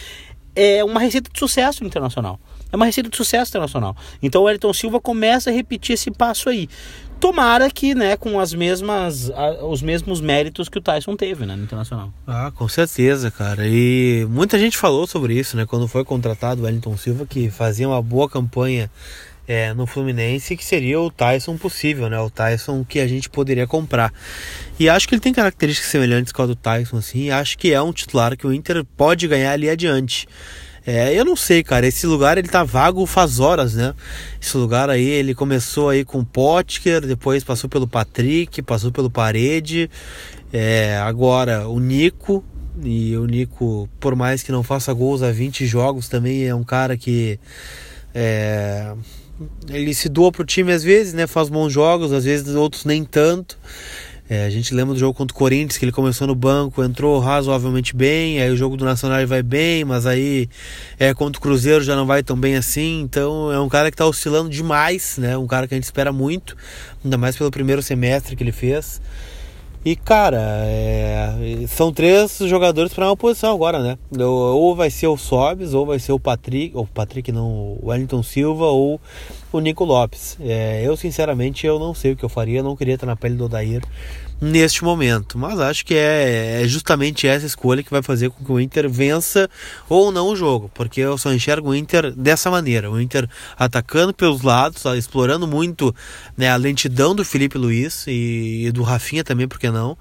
é 0.56 0.84
uma 0.84 1.00
receita 1.00 1.30
de 1.32 1.40
sucesso 1.40 1.84
internacional. 1.84 2.40
É 2.76 2.78
uma 2.78 2.86
receita 2.86 3.10
de 3.10 3.16
sucesso 3.16 3.50
internacional. 3.52 3.96
Então 4.22 4.44
o 4.44 4.50
Elton 4.50 4.74
Silva 4.74 5.00
começa 5.00 5.50
a 5.50 5.54
repetir 5.54 5.94
esse 5.94 6.12
passo 6.12 6.50
aí. 6.50 6.68
Tomara 7.22 7.72
que, 7.72 7.96
né, 7.96 8.18
com 8.18 8.38
as 8.38 8.54
mesmas, 8.54 9.32
os 9.62 9.82
mesmos 9.82 10.20
méritos 10.20 10.68
que 10.68 10.78
o 10.78 10.82
Tyson 10.82 11.16
teve, 11.16 11.46
né, 11.46 11.56
no 11.56 11.64
Internacional. 11.64 12.14
Ah, 12.28 12.52
com 12.54 12.68
certeza, 12.68 13.32
cara. 13.32 13.66
E 13.66 14.28
muita 14.30 14.60
gente 14.60 14.78
falou 14.78 15.08
sobre 15.08 15.34
isso, 15.34 15.56
né, 15.56 15.66
quando 15.66 15.88
foi 15.88 16.04
contratado 16.04 16.62
o 16.62 16.66
Wellington 16.66 16.98
Silva, 16.98 17.26
que 17.26 17.50
fazia 17.50 17.88
uma 17.88 18.02
boa 18.02 18.30
campanha 18.30 18.92
é, 19.48 19.74
no 19.74 19.88
Fluminense, 19.88 20.58
que 20.58 20.66
seria 20.66 21.00
o 21.00 21.10
Tyson 21.10 21.56
possível, 21.56 22.10
né, 22.10 22.20
o 22.20 22.30
Tyson 22.30 22.84
que 22.84 23.00
a 23.00 23.08
gente 23.08 23.30
poderia 23.30 23.66
comprar. 23.66 24.14
E 24.78 24.90
acho 24.90 25.08
que 25.08 25.16
ele 25.16 25.22
tem 25.22 25.34
características 25.34 25.90
semelhantes 25.90 26.34
com 26.34 26.42
a 26.42 26.46
do 26.46 26.56
Tyson, 26.56 26.98
assim, 26.98 27.30
acho 27.30 27.58
que 27.58 27.72
é 27.72 27.82
um 27.82 27.94
titular 27.94 28.36
que 28.36 28.46
o 28.46 28.54
Inter 28.54 28.84
pode 28.98 29.26
ganhar 29.30 29.54
ali 29.54 29.70
adiante. 29.70 30.28
É, 30.86 31.14
eu 31.14 31.26
não 31.26 31.36
sei, 31.36 31.64
cara. 31.64 31.88
Esse 31.88 32.06
lugar 32.06 32.38
ele 32.38 32.48
tá 32.48 32.64
vago 32.64 33.06
faz 33.06 33.40
horas, 33.40 33.74
né? 33.74 33.94
Esse 34.40 34.56
lugar 34.56 34.90
aí, 34.90 35.06
ele 35.06 35.34
começou 35.34 35.90
aí 35.90 36.06
com 36.06 36.20
o 36.20 36.26
Potker, 36.26 37.02
depois 37.02 37.44
passou 37.44 37.70
pelo 37.70 37.88
Patrick, 37.88 38.62
passou 38.62 38.92
pelo 38.92 39.10
Parede. 39.10 39.90
É, 40.54 40.98
agora 40.98 41.68
o 41.68 41.80
Nico. 41.80 42.44
E 42.84 43.16
o 43.16 43.26
Nico, 43.26 43.90
por 44.00 44.16
mais 44.16 44.44
que 44.44 44.52
não 44.52 44.62
faça 44.62 44.94
gols 44.94 45.24
há 45.24 45.32
20 45.32 45.66
jogos, 45.66 46.10
também 46.10 46.46
é 46.46 46.54
um 46.54 46.64
cara 46.64 46.96
que. 46.96 47.40
É, 48.14 48.94
ele 49.70 49.94
se 49.94 50.08
doa 50.08 50.32
pro 50.32 50.46
time 50.46 50.72
às 50.72 50.84
vezes, 50.84 51.14
né? 51.14 51.26
Faz 51.26 51.50
bons 51.50 51.72
jogos, 51.72 52.12
às 52.12 52.26
vezes 52.26 52.54
outros 52.54 52.86
nem 52.86 53.04
tanto. 53.04 53.58
É, 54.28 54.46
a 54.46 54.50
gente 54.50 54.74
lembra 54.74 54.96
do 54.96 55.00
jogo 55.00 55.14
contra 55.14 55.36
o 55.36 55.38
Corinthians, 55.38 55.78
que 55.78 55.86
ele 55.86 55.92
começou 55.92 56.26
no 56.26 56.34
banco, 56.34 56.84
entrou 56.84 57.20
razoavelmente 57.20 57.96
bem, 57.96 58.42
aí 58.42 58.50
o 58.50 58.58
jogo 58.58 58.76
do 58.76 58.84
Nacional 58.84 59.26
vai 59.28 59.44
bem, 59.44 59.86
mas 59.86 60.08
aí 60.08 60.50
é, 60.98 61.14
contra 61.14 61.38
o 61.38 61.42
Cruzeiro 61.42 61.84
já 61.84 61.96
não 61.96 62.08
vai 62.08 62.24
tão 62.24 62.36
bem 62.36 62.56
assim, 62.56 63.02
então 63.02 63.52
é 63.52 63.60
um 63.60 63.70
cara 63.70 63.92
que 63.92 63.94
está 63.94 64.06
oscilando 64.06 64.50
demais, 64.50 65.20
né? 65.20 65.38
Um 65.38 65.46
cara 65.46 65.68
que 65.68 65.76
a 65.76 65.78
gente 65.78 65.84
espera 65.84 66.12
muito, 66.12 66.58
ainda 67.04 67.20
mais 67.20 67.38
pelo 67.38 67.52
primeiro 67.52 67.84
semestre 67.84 68.36
que 68.36 68.42
ele 68.42 68.52
fez. 68.52 69.00
E 69.86 69.96
cara, 69.96 70.42
é, 70.66 71.64
são 71.68 71.94
três 71.94 72.40
jogadores 72.40 72.92
para 72.92 73.06
uma 73.06 73.16
posição 73.16 73.54
agora, 73.54 73.84
né? 73.84 74.00
Ou 74.20 74.76
vai 74.76 74.90
ser 74.90 75.06
o 75.06 75.16
Sobes, 75.16 75.76
ou 75.76 75.86
vai 75.86 76.00
ser 76.00 76.12
o 76.12 76.20
Patrick, 76.20 76.76
ou 76.76 76.88
Patrick 76.88 77.32
não, 77.32 77.48
o 77.48 77.82
Wellington 77.84 78.24
Silva, 78.24 78.66
ou 78.66 79.00
o 79.52 79.60
Nico 79.60 79.86
Lopes. 79.86 80.38
É, 80.42 80.82
eu 80.84 80.98
sinceramente 80.98 81.68
eu 81.68 81.78
não 81.78 81.94
sei 81.94 82.14
o 82.14 82.16
que 82.16 82.26
eu 82.26 82.30
faria, 82.30 82.64
não 82.64 82.76
queria 82.76 82.96
estar 82.96 83.06
na 83.06 83.16
pele 83.16 83.36
do 83.36 83.46
Odair 83.46 83.84
neste 84.40 84.84
momento. 84.84 85.38
Mas 85.38 85.60
acho 85.60 85.86
que 85.86 85.96
é, 85.96 86.62
é, 86.62 86.68
justamente 86.68 87.28
essa 87.28 87.46
escolha 87.46 87.84
que 87.84 87.90
vai 87.90 88.02
fazer 88.02 88.30
com 88.30 88.44
que 88.44 88.52
o 88.52 88.60
Inter 88.60 88.90
vença 88.90 89.50
ou 89.90 90.12
não 90.12 90.30
o 90.30 90.36
jogo, 90.36 90.70
porque 90.74 91.02
eu 91.02 91.18
só 91.18 91.34
enxergo 91.34 91.70
o 91.70 91.76
Inter 91.76 92.12
dessa 92.12 92.50
maneira: 92.50 92.90
o 92.92 93.00
Inter 93.00 93.28
atacando 93.58 94.14
pelos 94.14 94.42
lados, 94.42 94.84
explorando 94.98 95.48
muito 95.48 95.94
né, 96.38 96.50
a 96.50 96.56
lentidão 96.56 97.16
do 97.16 97.26
Felipe 97.26 97.58
Luiz 97.58 98.06
e, 98.08 98.66
e 98.68 98.72
do 98.72 98.84
Rafinha 98.84 99.24
também, 99.24 99.48
porque 99.48 99.70
não? 99.76 99.98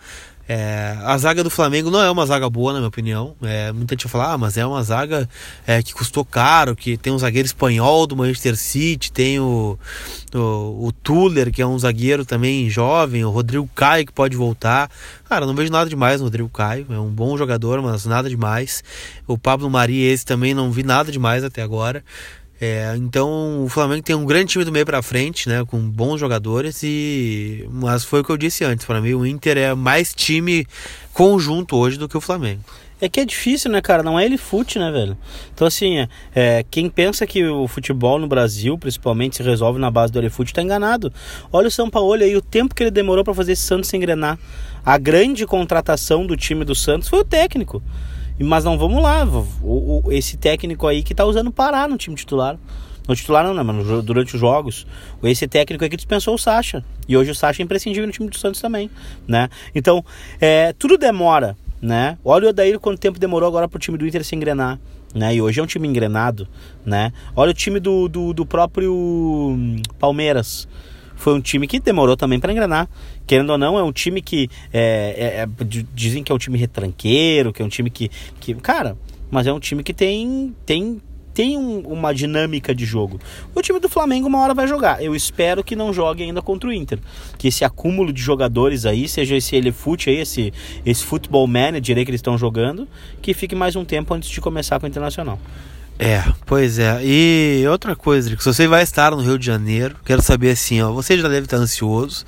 É, 0.47 0.99
a 1.03 1.17
zaga 1.17 1.43
do 1.43 1.49
Flamengo 1.49 1.91
não 1.91 2.03
é 2.03 2.11
uma 2.11 2.27
zaga 2.27 2.51
boa, 2.51 2.73
na 2.73 2.79
minha 2.79 2.89
opinião. 2.89 3.35
É, 3.43 3.73
muita 3.73 3.95
gente 3.95 4.09
fala, 4.09 4.33
ah, 4.35 4.39
mas 4.39 4.59
é 4.59 4.67
uma 4.67 4.83
zaga 4.83 5.29
é, 5.67 5.83
que 5.83 5.95
custou 5.95 6.25
caro, 6.25 6.77
que 6.77 6.99
tem 6.99 7.13
um 7.13 7.19
zagueiro 7.19 7.47
espanhol 7.47 8.07
do 8.07 8.15
Manchester 8.15 8.55
City, 8.57 9.11
tem 9.11 9.41
o, 9.41 9.79
o, 10.35 10.87
o 10.87 10.93
Tuller, 10.93 11.51
que 11.51 11.63
é 11.63 11.67
um 11.67 11.79
zagueiro 11.79 12.27
também 12.27 12.69
jovem, 12.69 13.25
o 13.25 13.31
Rodrigo 13.31 13.69
Caio, 13.75 14.05
que 14.05 14.13
pode 14.13 14.37
voltar. 14.37 14.91
Cara, 15.27 15.47
não 15.47 15.55
vejo 15.55 15.73
nada 15.73 15.89
demais 15.89 16.21
no 16.21 16.27
Rodrigo 16.27 16.49
Caio, 16.51 16.87
é 16.91 16.99
um 16.99 17.11
bom 17.11 17.39
jogador, 17.39 17.81
mas 17.81 18.05
nada 18.05 18.29
demais. 18.29 18.85
O 19.27 19.39
Pablo 19.39 19.71
Mari, 19.71 20.03
esse 20.03 20.27
também 20.27 20.53
não 20.53 20.71
vi 20.71 20.83
nada 20.83 21.11
demais 21.11 21.43
até 21.43 21.63
agora. 21.63 22.05
É, 22.67 22.95
então 22.97 23.63
o 23.63 23.69
Flamengo 23.69 24.03
tem 24.03 24.17
um 24.17 24.25
grande 24.25 24.53
time 24.53 24.65
do 24.65 24.73
meio 24.73 24.87
para 24.87 25.03
frente, 25.03 25.51
né, 25.51 25.63
com 25.67 25.79
bons 25.79 26.19
jogadores 26.19 26.83
e 26.83 27.69
mas 27.71 28.05
foi 28.05 28.21
o 28.21 28.25
que 28.25 28.31
eu 28.31 28.39
disse 28.39 28.65
antes, 28.65 28.87
para 28.87 29.03
mim 29.03 29.13
o 29.13 29.27
Inter 29.27 29.59
é 29.59 29.75
mais 29.75 30.15
time 30.15 30.67
conjunto 31.13 31.77
hoje 31.77 31.99
do 31.99 32.09
que 32.09 32.17
o 32.17 32.23
Flamengo. 32.23 32.63
É 33.03 33.09
que 33.09 33.21
é 33.21 33.25
difícil, 33.27 33.71
né, 33.71 33.83
cara? 33.83 34.03
Não 34.03 34.19
é 34.19 34.25
ele 34.25 34.39
fute, 34.39 34.79
né, 34.79 34.91
velho? 34.91 35.19
Então, 35.53 35.67
assim, 35.67 35.99
é, 35.99 36.09
é, 36.35 36.65
quem 36.71 36.89
pensa 36.89 37.27
que 37.27 37.45
o 37.45 37.69
futebol 37.69 38.19
no 38.19 38.27
Brasil, 38.27 38.79
principalmente, 38.79 39.37
se 39.37 39.43
resolve 39.43 39.79
na 39.79 39.91
base 39.91 40.11
do 40.11 40.19
Elefute, 40.19 40.55
tá 40.55 40.63
enganado. 40.63 41.13
Olha 41.53 41.69
o 41.69 41.71
São 41.71 41.91
Paulo 41.91 42.15
aí, 42.15 42.35
o 42.35 42.41
tempo 42.41 42.75
que 42.75 42.83
ele 42.83 42.91
demorou 42.91 43.23
para 43.23 43.35
fazer 43.35 43.53
esse 43.53 43.63
Santos 43.63 43.93
engrenar. 43.93 44.39
A 44.87 44.97
grande 44.97 45.45
contratação 45.45 46.25
do 46.25 46.35
time 46.35 46.65
do 46.65 46.75
Santos 46.75 47.09
foi 47.09 47.19
o 47.19 47.25
técnico. 47.25 47.83
Mas 48.39 48.65
não 48.65 48.77
vamos 48.77 49.03
lá, 49.03 49.25
o, 49.63 50.03
o, 50.07 50.13
esse 50.13 50.37
técnico 50.37 50.87
aí 50.87 51.03
que 51.03 51.15
tá 51.15 51.25
usando 51.25 51.53
Pará 51.53 51.87
no 51.87 51.97
time 51.97 52.17
titular. 52.17 52.59
No 53.07 53.15
titular 53.15 53.45
não, 53.45 53.55
né, 53.55 53.63
mas 53.63 54.05
durante 54.05 54.35
os 54.35 54.41
jogos. 54.41 54.87
Esse 55.23 55.47
técnico 55.47 55.85
aqui 55.85 55.97
dispensou 55.97 56.35
o 56.35 56.39
Sacha. 56.39 56.85
E 57.07 57.17
hoje 57.17 57.31
o 57.31 57.35
Sacha 57.35 57.63
é 57.63 57.65
imprescindível 57.65 58.07
no 58.07 58.13
time 58.13 58.29
do 58.29 58.37
Santos 58.37 58.61
também, 58.61 58.91
né? 59.29 59.49
Então, 59.75 60.05
é, 60.41 60.73
tudo 60.73 60.97
demora, 60.97 61.57
né? 61.81 62.19
Olha 62.25 62.47
o 62.47 62.49
Odair 62.49 62.81
quanto 62.81 62.99
tempo 62.99 63.19
demorou 63.19 63.47
agora 63.47 63.69
pro 63.69 63.79
time 63.79 63.99
do 63.99 64.07
Inter 64.07 64.25
se 64.25 64.35
engrenar. 64.35 64.81
Né? 65.15 65.37
E 65.37 65.41
hoje 65.41 65.61
é 65.61 65.63
um 65.63 65.67
time 65.67 65.87
engrenado, 65.87 66.49
né? 66.85 67.13
Olha 67.37 67.53
o 67.53 67.55
time 67.55 67.79
do, 67.79 68.09
do, 68.09 68.33
do 68.33 68.45
próprio 68.45 68.93
hum, 68.93 69.77
Palmeiras 69.97 70.67
foi 71.17 71.35
um 71.35 71.41
time 71.41 71.67
que 71.67 71.81
demorou 71.81 72.17
também 72.17 72.39
para 72.39 72.53
engrenar. 72.53 72.89
Querendo 73.27 73.51
ou 73.51 73.59
não, 73.59 73.79
é 73.79 73.83
um 73.83 73.93
time 73.93 74.21
que 74.21 74.49
é, 74.73 75.15
é, 75.39 75.43
é, 75.43 75.49
dizem 75.95 76.23
que 76.23 76.31
é 76.31 76.35
um 76.35 76.39
time 76.39 76.59
retranqueiro, 76.59 77.53
que 77.53 77.63
é 77.63 77.65
um 77.65 77.69
time 77.69 77.91
que, 77.91 78.11
que. 78.41 78.55
Cara, 78.55 78.97
mas 79.31 79.47
é 79.47 79.53
um 79.53 79.61
time 79.61 79.83
que 79.83 79.93
tem. 79.93 80.55
tem 80.65 81.01
tem 81.35 81.59
um, 81.59 81.81
uma 81.81 82.15
dinâmica 82.15 82.73
de 82.73 82.87
jogo. 82.87 83.19
O 83.53 83.61
time 83.61 83.81
do 83.81 83.89
Flamengo 83.89 84.29
uma 84.29 84.39
hora 84.39 84.55
vai 84.55 84.69
jogar. 84.69 85.03
Eu 85.03 85.17
espero 85.17 85.65
que 85.65 85.75
não 85.75 85.93
jogue 85.93 86.23
ainda 86.23 86.41
contra 86.41 86.71
o 86.71 86.73
Inter. 86.73 87.01
Que 87.37 87.49
esse 87.49 87.65
acúmulo 87.65 88.13
de 88.13 88.23
jogadores 88.23 88.87
aí, 88.87 89.09
seja 89.09 89.35
esse 89.37 89.57
elefute 89.57 90.11
aí, 90.11 90.19
esse, 90.19 90.53
esse 90.87 91.05
futebol 91.05 91.45
manager 91.49 91.99
aí 91.99 92.05
que 92.05 92.11
eles 92.13 92.21
estão 92.21 92.39
jogando, 92.39 92.87
que 93.21 93.35
fique 93.35 93.57
mais 93.57 93.75
um 93.75 93.85
tempo 93.85 94.15
antes 94.15 94.31
de 94.31 94.41
começar 94.41 94.79
com 94.79 94.87
o 94.87 94.89
Internacional. 94.89 95.41
É, 95.99 96.25
pois 96.45 96.79
é. 96.79 97.01
E 97.05 97.65
outra 97.69 97.95
coisa, 97.95 98.29
se 98.29 98.45
você 98.45 98.67
vai 98.67 98.83
estar 98.83 99.13
no 99.13 99.23
Rio 99.23 99.39
de 99.39 99.47
Janeiro, 99.47 99.97
quero 100.05 100.21
saber 100.21 100.51
assim, 100.51 100.83
ó, 100.83 100.91
você 100.91 101.17
já 101.17 101.29
deve 101.29 101.47
estar 101.47 101.57
ansioso, 101.57 102.25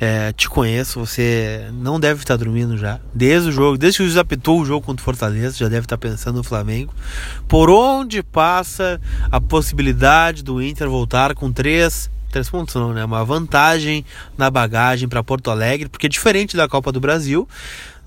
é, 0.00 0.32
te 0.32 0.48
conheço, 0.48 0.98
você 0.98 1.68
não 1.72 2.00
deve 2.00 2.22
estar 2.22 2.36
dormindo 2.36 2.76
já, 2.76 2.98
desde 3.14 3.50
o 3.50 3.52
jogo, 3.52 3.78
desde 3.78 3.98
que 3.98 4.16
o 4.16 4.20
apitou 4.20 4.60
o 4.60 4.64
jogo 4.64 4.84
contra 4.84 5.00
o 5.00 5.04
Fortaleza, 5.04 5.56
já 5.56 5.68
deve 5.68 5.86
estar 5.86 5.96
pensando 5.96 6.36
no 6.36 6.44
Flamengo, 6.44 6.92
por 7.46 7.70
onde 7.70 8.20
passa 8.20 9.00
a 9.30 9.40
possibilidade 9.40 10.42
do 10.42 10.60
Inter 10.60 10.88
voltar 10.88 11.34
com 11.34 11.52
três 11.52 12.10
três 12.34 12.50
pontos 12.50 12.74
não, 12.74 12.92
né? 12.92 13.04
Uma 13.04 13.24
vantagem 13.24 14.04
na 14.36 14.50
bagagem 14.50 15.08
para 15.08 15.22
Porto 15.22 15.52
Alegre, 15.52 15.88
porque 15.88 16.08
diferente 16.08 16.56
da 16.56 16.68
Copa 16.68 16.90
do 16.90 16.98
Brasil, 16.98 17.48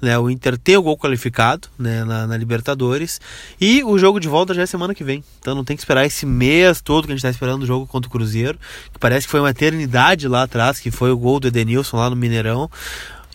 né? 0.01 0.17
O 0.17 0.29
Inter 0.29 0.57
tem 0.57 0.77
o 0.77 0.81
gol 0.81 0.97
qualificado 0.97 1.67
né? 1.77 2.03
na, 2.03 2.27
na, 2.27 2.37
Libertadores 2.37 3.19
e 3.59 3.83
o 3.83 3.97
jogo 3.97 4.19
de 4.19 4.27
volta 4.27 4.53
já 4.53 4.61
é 4.61 4.65
semana 4.65 4.93
que 4.93 5.03
vem. 5.03 5.23
Então 5.39 5.55
não 5.55 5.63
tem 5.63 5.75
que 5.75 5.81
esperar 5.81 6.05
esse 6.05 6.25
mês 6.25 6.81
todo 6.81 7.05
que 7.05 7.11
a 7.11 7.15
gente 7.15 7.19
está 7.19 7.29
esperando 7.29 7.63
o 7.63 7.65
jogo 7.65 7.87
contra 7.87 8.07
o 8.07 8.11
Cruzeiro, 8.11 8.59
que 8.93 8.99
parece 8.99 9.25
que 9.25 9.31
foi 9.31 9.39
uma 9.39 9.49
eternidade 9.49 10.27
lá 10.27 10.43
atrás, 10.43 10.79
que 10.79 10.91
foi 10.91 11.11
o 11.11 11.17
gol 11.17 11.39
do 11.39 11.47
Edenilson 11.47 11.97
lá 11.97 12.09
no 12.09 12.15
Mineirão 12.15 12.69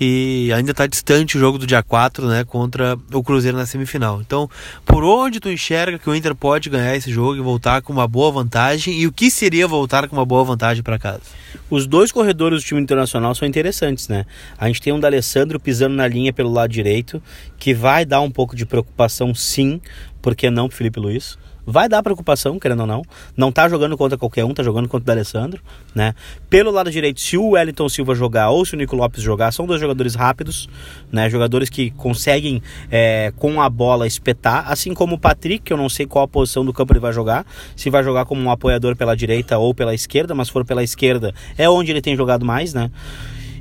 e 0.01 0.53
ainda 0.55 0.73
está 0.73 0.87
distante 0.87 1.37
o 1.37 1.41
jogo 1.41 1.59
do 1.59 1.67
dia 1.67 1.83
4, 1.83 2.27
né, 2.27 2.45
contra 2.45 2.99
o 3.13 3.23
Cruzeiro 3.23 3.57
na 3.57 3.67
semifinal. 3.67 4.21
Então, 4.21 4.49
por 4.85 5.05
onde 5.05 5.39
tu 5.39 5.49
enxerga 5.49 5.99
que 5.99 6.09
o 6.09 6.15
Inter 6.15 6.35
pode 6.35 6.69
ganhar 6.69 6.97
esse 6.97 7.11
jogo 7.11 7.37
e 7.37 7.41
voltar 7.41 7.83
com 7.83 7.93
uma 7.93 8.09
boa 8.09 8.31
vantagem 8.33 8.95
e 8.95 9.07
o 9.07 9.13
que 9.13 9.31
seria 9.31 9.69
voltar 9.69 10.09
com 10.09 10.17
uma 10.17 10.27
boa 10.27 10.45
vantagem 10.45 10.83
para 10.83 10.99
casa? 10.99 11.23
Os 11.71 11.87
dois 11.87 12.11
corredores 12.11 12.63
do 12.63 12.67
time 12.67 12.81
internacional 12.81 13.35
são 13.35 13.47
interessantes, 13.47 14.09
né? 14.09 14.25
A 14.59 14.67
gente 14.67 14.81
tem 14.81 14.93
um 14.93 15.01
da 15.01 15.09
Alessandro 15.09 15.61
pisando 15.61 15.95
na 15.95 16.09
linha 16.09 16.33
pelo 16.33 16.51
lado 16.51 16.71
direito, 16.71 17.23
que 17.59 17.75
vai 17.75 18.05
dar 18.05 18.21
um 18.21 18.31
pouco 18.31 18.57
de 18.57 18.67
preocupação 18.67 19.35
sim, 19.35 19.81
porque 20.21 20.51
não 20.51 20.69
Felipe 20.69 20.99
Luiz 20.99 21.39
vai 21.67 21.89
dar 21.89 22.03
preocupação, 22.03 22.59
querendo 22.59 22.81
ou 22.81 22.87
não. 22.87 23.03
Não 23.37 23.53
tá 23.53 23.69
jogando 23.69 23.97
contra 23.97 24.19
qualquer 24.19 24.45
um, 24.45 24.55
tá 24.55 24.63
jogando 24.63 24.89
contra 24.89 25.03
o 25.03 25.07
D'Alessandro, 25.07 25.61
né? 25.95 26.15
Pelo 26.49 26.71
lado 26.71 26.91
direito, 26.91 27.21
se 27.21 27.37
o 27.37 27.51
Wellington 27.51 27.89
Silva 27.89 28.15
jogar 28.15 28.51
ou 28.51 28.65
se 28.65 28.75
o 28.75 28.77
Nico 28.77 28.97
Lopes 28.97 29.23
jogar, 29.23 29.53
são 29.53 29.67
dois 29.67 29.81
jogadores 29.81 30.15
rápidos, 30.15 30.69
né? 31.11 31.29
Jogadores 31.31 31.69
que 31.69 31.91
conseguem 31.91 32.63
é, 32.91 33.33
com 33.37 33.61
a 33.61 33.69
bola 33.69 34.07
espetar, 34.07 34.71
assim 34.71 34.95
como 34.95 35.15
o 35.15 35.19
Patrick, 35.19 35.65
que 35.65 35.73
eu 35.73 35.77
não 35.77 35.89
sei 35.89 36.07
qual 36.07 36.25
a 36.25 36.29
posição 36.29 36.65
do 36.65 36.73
campo 36.73 36.93
ele 36.93 37.01
vai 37.01 37.13
jogar, 37.13 37.47
se 37.77 37.91
vai 37.91 38.03
jogar 38.03 38.25
como 38.25 38.43
um 38.43 38.51
apoiador 38.51 38.97
pela 38.97 39.17
direita 39.17 39.59
ou 39.59 39.75
pela 39.75 39.95
esquerda, 39.95 40.35
mas 40.35 40.49
se 40.49 40.53
for 40.53 40.65
pela 40.65 40.83
esquerda 40.83 41.35
é 41.57 41.69
onde 41.69 41.91
ele 41.91 42.01
tem 42.01 42.17
jogado 42.17 42.45
mais, 42.45 42.75
né? 42.75 42.91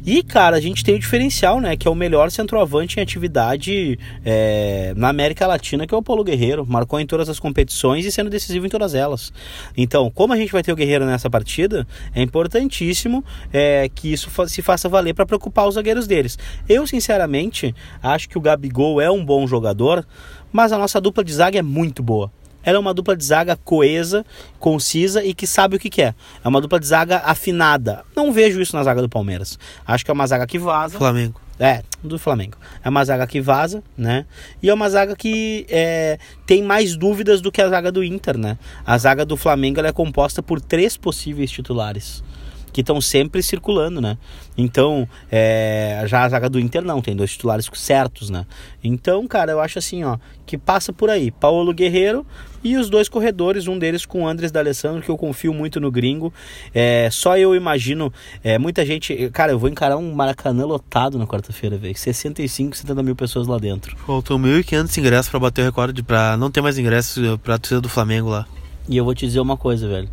E, 0.03 0.23
cara, 0.23 0.57
a 0.57 0.59
gente 0.59 0.83
tem 0.83 0.95
o 0.95 0.99
diferencial, 0.99 1.61
né? 1.61 1.77
Que 1.77 1.87
é 1.87 1.91
o 1.91 1.93
melhor 1.93 2.31
centroavante 2.31 2.99
em 2.99 3.03
atividade 3.03 3.99
é, 4.25 4.93
na 4.95 5.09
América 5.09 5.45
Latina, 5.45 5.85
que 5.85 5.93
é 5.93 5.97
o 5.97 6.01
Paulo 6.01 6.23
Guerreiro. 6.23 6.65
Marcou 6.65 6.99
em 6.99 7.05
todas 7.05 7.29
as 7.29 7.39
competições 7.39 8.03
e 8.03 8.11
sendo 8.11 8.27
decisivo 8.27 8.65
em 8.65 8.69
todas 8.69 8.95
elas. 8.95 9.31
Então, 9.77 10.09
como 10.09 10.33
a 10.33 10.37
gente 10.37 10.51
vai 10.51 10.63
ter 10.63 10.71
o 10.71 10.75
Guerreiro 10.75 11.05
nessa 11.05 11.29
partida, 11.29 11.87
é 12.15 12.21
importantíssimo 12.21 13.23
é, 13.53 13.89
que 13.93 14.11
isso 14.11 14.29
se 14.47 14.63
faça 14.63 14.89
valer 14.89 15.13
para 15.13 15.25
preocupar 15.25 15.67
os 15.67 15.75
zagueiros 15.75 16.07
deles. 16.07 16.37
Eu, 16.67 16.87
sinceramente, 16.87 17.75
acho 18.01 18.27
que 18.27 18.39
o 18.39 18.41
Gabigol 18.41 18.99
é 18.99 19.11
um 19.11 19.23
bom 19.23 19.45
jogador, 19.45 20.03
mas 20.51 20.71
a 20.71 20.79
nossa 20.79 20.99
dupla 20.99 21.23
de 21.23 21.31
zaga 21.31 21.59
é 21.59 21.61
muito 21.61 22.01
boa 22.01 22.31
ela 22.63 22.78
é 22.78 22.80
uma 22.80 22.93
dupla 22.93 23.15
de 23.15 23.24
zaga 23.24 23.56
coesa, 23.56 24.26
concisa 24.60 25.24
e 25.24 25.34
que 25.34 25.47
sabe 25.47 25.76
o 25.76 25.80
que 25.80 25.89
quer. 25.89 26.15
É 26.43 26.47
uma 26.47 26.62
dupla 26.62 26.80
de 26.80 26.88
zaga 26.88 27.21
afinada. 27.26 28.04
Não 28.15 28.32
vejo 28.32 28.62
isso 28.62 28.76
na 28.76 28.84
zaga 28.84 29.02
do 29.02 29.10
Palmeiras. 29.10 29.58
Acho 29.86 30.06
que 30.06 30.12
é 30.12 30.13
uma 30.13 30.28
zaga 30.28 30.45
que 30.45 30.60
vaza. 30.60 30.97
Flamengo. 30.97 31.39
É, 31.60 31.84
do 32.04 32.17
Flamengo. 32.17 32.58
É 32.84 32.89
uma 32.89 33.06
zaga 33.06 33.28
que 33.28 33.39
vaza, 33.39 33.84
né? 33.95 34.26
E 34.63 34.69
é 34.69 34.74
uma 34.74 34.89
zaga 34.89 35.15
que 35.15 35.67
é, 35.69 36.17
tem 36.45 36.63
mais 36.63 36.95
dúvidas 36.95 37.39
do 37.39 37.52
que 37.52 37.62
a 37.62 37.69
zaga 37.69 37.91
do 37.91 38.04
Inter, 38.04 38.36
né? 38.36 38.58
A 38.84 38.97
zaga 38.97 39.24
do 39.24 39.38
Flamengo 39.38 39.80
é 39.80 39.91
composta 39.91 40.41
por 40.41 40.60
três 40.60 40.97
possíveis 40.97 41.52
titulares. 41.52 42.24
Que 42.71 42.81
estão 42.81 43.01
sempre 43.01 43.43
circulando, 43.43 43.99
né? 44.01 44.17
Então, 44.57 45.07
é, 45.31 46.03
já 46.07 46.23
a 46.23 46.29
zaga 46.29 46.49
do 46.49 46.60
Inter 46.60 46.84
não, 46.84 47.01
tem 47.01 47.15
dois 47.15 47.31
titulares 47.31 47.69
certos, 47.73 48.29
né? 48.29 48.45
Então, 48.84 49.25
cara, 49.27 49.51
eu 49.51 49.60
acho 49.60 49.79
assim, 49.79 50.03
ó, 50.03 50.17
que 50.45 50.57
passa 50.57 50.91
por 50.91 51.10
aí. 51.10 51.31
Paulo 51.31 51.73
Guerreiro 51.73 52.25
e 52.63 52.77
os 52.77 52.89
dois 52.89 53.10
corredores, 53.10 53.67
um 53.67 53.79
deles 53.79 54.05
com 54.05 54.23
o 54.23 54.27
Andres 54.27 54.51
D'Alessandro, 54.51 55.01
que 55.01 55.10
eu 55.10 55.17
confio 55.17 55.53
muito 55.53 55.79
no 55.79 55.89
gringo. 55.89 56.34
É, 56.73 57.10
só 57.12 57.38
eu 57.38 57.55
imagino, 57.55 58.13
é, 58.43 58.57
muita 58.57 58.86
gente. 58.86 59.29
Cara, 59.31 59.51
eu 59.51 59.60
vou 59.60 59.69
encarar 59.69 59.97
um 59.97 60.13
Maracanã 60.13 60.65
lotado 60.65 61.17
na 61.17 61.25
quarta-feira, 61.25 61.77
velho. 61.77 61.97
65, 61.97 62.77
70 62.77 63.01
mil 63.03 63.15
pessoas 63.15 63.47
lá 63.47 63.57
dentro. 63.57 63.95
Faltam 64.05 64.38
1.500 64.38 64.97
ingressos 64.97 65.29
para 65.29 65.39
bater 65.39 65.62
o 65.62 65.65
recorde, 65.65 66.03
para 66.03 66.38
não 66.38 66.51
ter 66.51 66.62
mais 66.62 66.77
ingressos 66.77 67.39
pra 67.39 67.57
torcida 67.57 67.81
do 67.81 67.89
Flamengo 67.89 68.29
lá. 68.29 68.45
E 68.88 68.97
eu 68.97 69.05
vou 69.05 69.15
te 69.15 69.25
dizer 69.25 69.39
uma 69.39 69.57
coisa, 69.57 69.88
velho. 69.88 70.10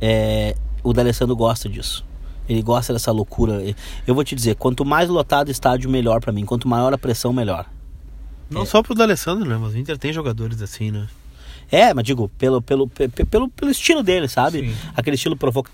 É, 0.00 0.54
o 0.82 0.92
D'Alessandro 0.92 1.34
gosta 1.36 1.68
disso. 1.68 2.04
Ele 2.48 2.62
gosta 2.62 2.92
dessa 2.92 3.12
loucura. 3.12 3.62
Eu 4.06 4.14
vou 4.14 4.24
te 4.24 4.34
dizer, 4.34 4.56
quanto 4.56 4.84
mais 4.84 5.08
lotado 5.08 5.48
o 5.48 5.50
estádio, 5.50 5.90
melhor 5.90 6.20
para 6.20 6.32
mim. 6.32 6.44
Quanto 6.44 6.66
maior 6.66 6.92
a 6.94 6.98
pressão, 6.98 7.32
melhor. 7.32 7.66
Não 8.48 8.62
é. 8.62 8.66
só 8.66 8.82
pro 8.82 8.94
D'Alessandro, 8.94 9.46
né? 9.46 9.58
Mas 9.60 9.74
o 9.74 9.78
Inter 9.78 9.98
tem 9.98 10.12
jogadores 10.12 10.62
assim, 10.62 10.90
né? 10.90 11.06
É, 11.70 11.92
mas 11.92 12.04
digo, 12.04 12.30
pelo, 12.38 12.62
pelo, 12.62 12.88
pelo, 12.88 13.50
pelo 13.50 13.70
estilo 13.70 14.02
dele, 14.02 14.26
sabe? 14.26 14.70
Sim. 14.70 14.76
Aquele 14.96 15.16
estilo 15.16 15.36
provoca. 15.36 15.70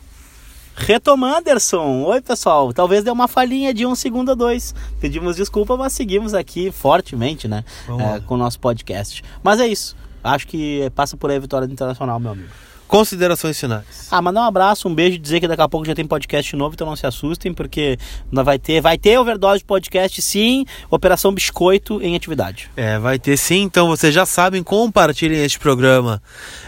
Retomando, 0.77 1.39
Anderson. 1.39 2.03
Oi, 2.03 2.21
pessoal. 2.21 2.73
Talvez 2.73 3.05
deu 3.05 3.13
uma 3.13 3.29
falhinha 3.29 3.73
de 3.73 3.87
um 3.87 3.95
segundo 3.95 4.33
a 4.33 4.35
dois. 4.35 4.75
Pedimos 5.01 5.37
desculpa, 5.37 5.77
mas 5.77 5.93
seguimos 5.93 6.35
aqui 6.35 6.73
fortemente, 6.73 7.47
né? 7.47 7.65
É, 8.01 8.21
com 8.21 8.35
o 8.35 8.37
nosso 8.37 8.59
podcast. 8.59 9.23
Mas 9.41 9.61
é 9.61 9.69
isso. 9.69 9.97
Acho 10.23 10.49
que 10.49 10.91
passa 10.97 11.17
por 11.17 11.31
aí 11.31 11.37
a 11.37 11.41
vitória 11.41 11.69
do 11.69 11.73
Internacional, 11.73 12.19
meu 12.19 12.33
amigo. 12.33 12.49
Considerações 12.95 13.59
finais. 13.59 14.07
Ah, 14.09 14.23
mandar 14.23 14.43
um 14.43 14.45
abraço, 14.45 14.87
um 14.87 14.95
beijo, 14.95 15.19
dizer 15.19 15.41
que 15.41 15.49
daqui 15.49 15.61
a 15.61 15.69
pouco 15.69 15.85
já 15.85 15.97
tem 15.97 16.07
podcast 16.07 16.55
novo, 16.55 16.75
então 16.75 16.87
não 16.87 16.95
se 16.95 17.05
assustem, 17.05 17.53
porque 17.53 17.99
vai 18.31 18.57
ter, 18.57 18.81
vai 18.81 18.97
ter 18.97 19.19
overdose 19.19 19.59
de 19.59 19.65
podcast 19.65 20.23
sim, 20.23 20.65
Operação 20.89 21.35
Biscoito 21.35 22.01
em 22.01 22.15
atividade. 22.15 22.71
É, 22.77 22.97
vai 23.01 23.19
ter 23.19 23.37
sim, 23.37 23.63
então 23.63 23.89
vocês 23.89 24.15
já 24.15 24.25
sabem, 24.25 24.63
compartilhem 24.63 25.43
este 25.43 25.59
programa 25.59 26.23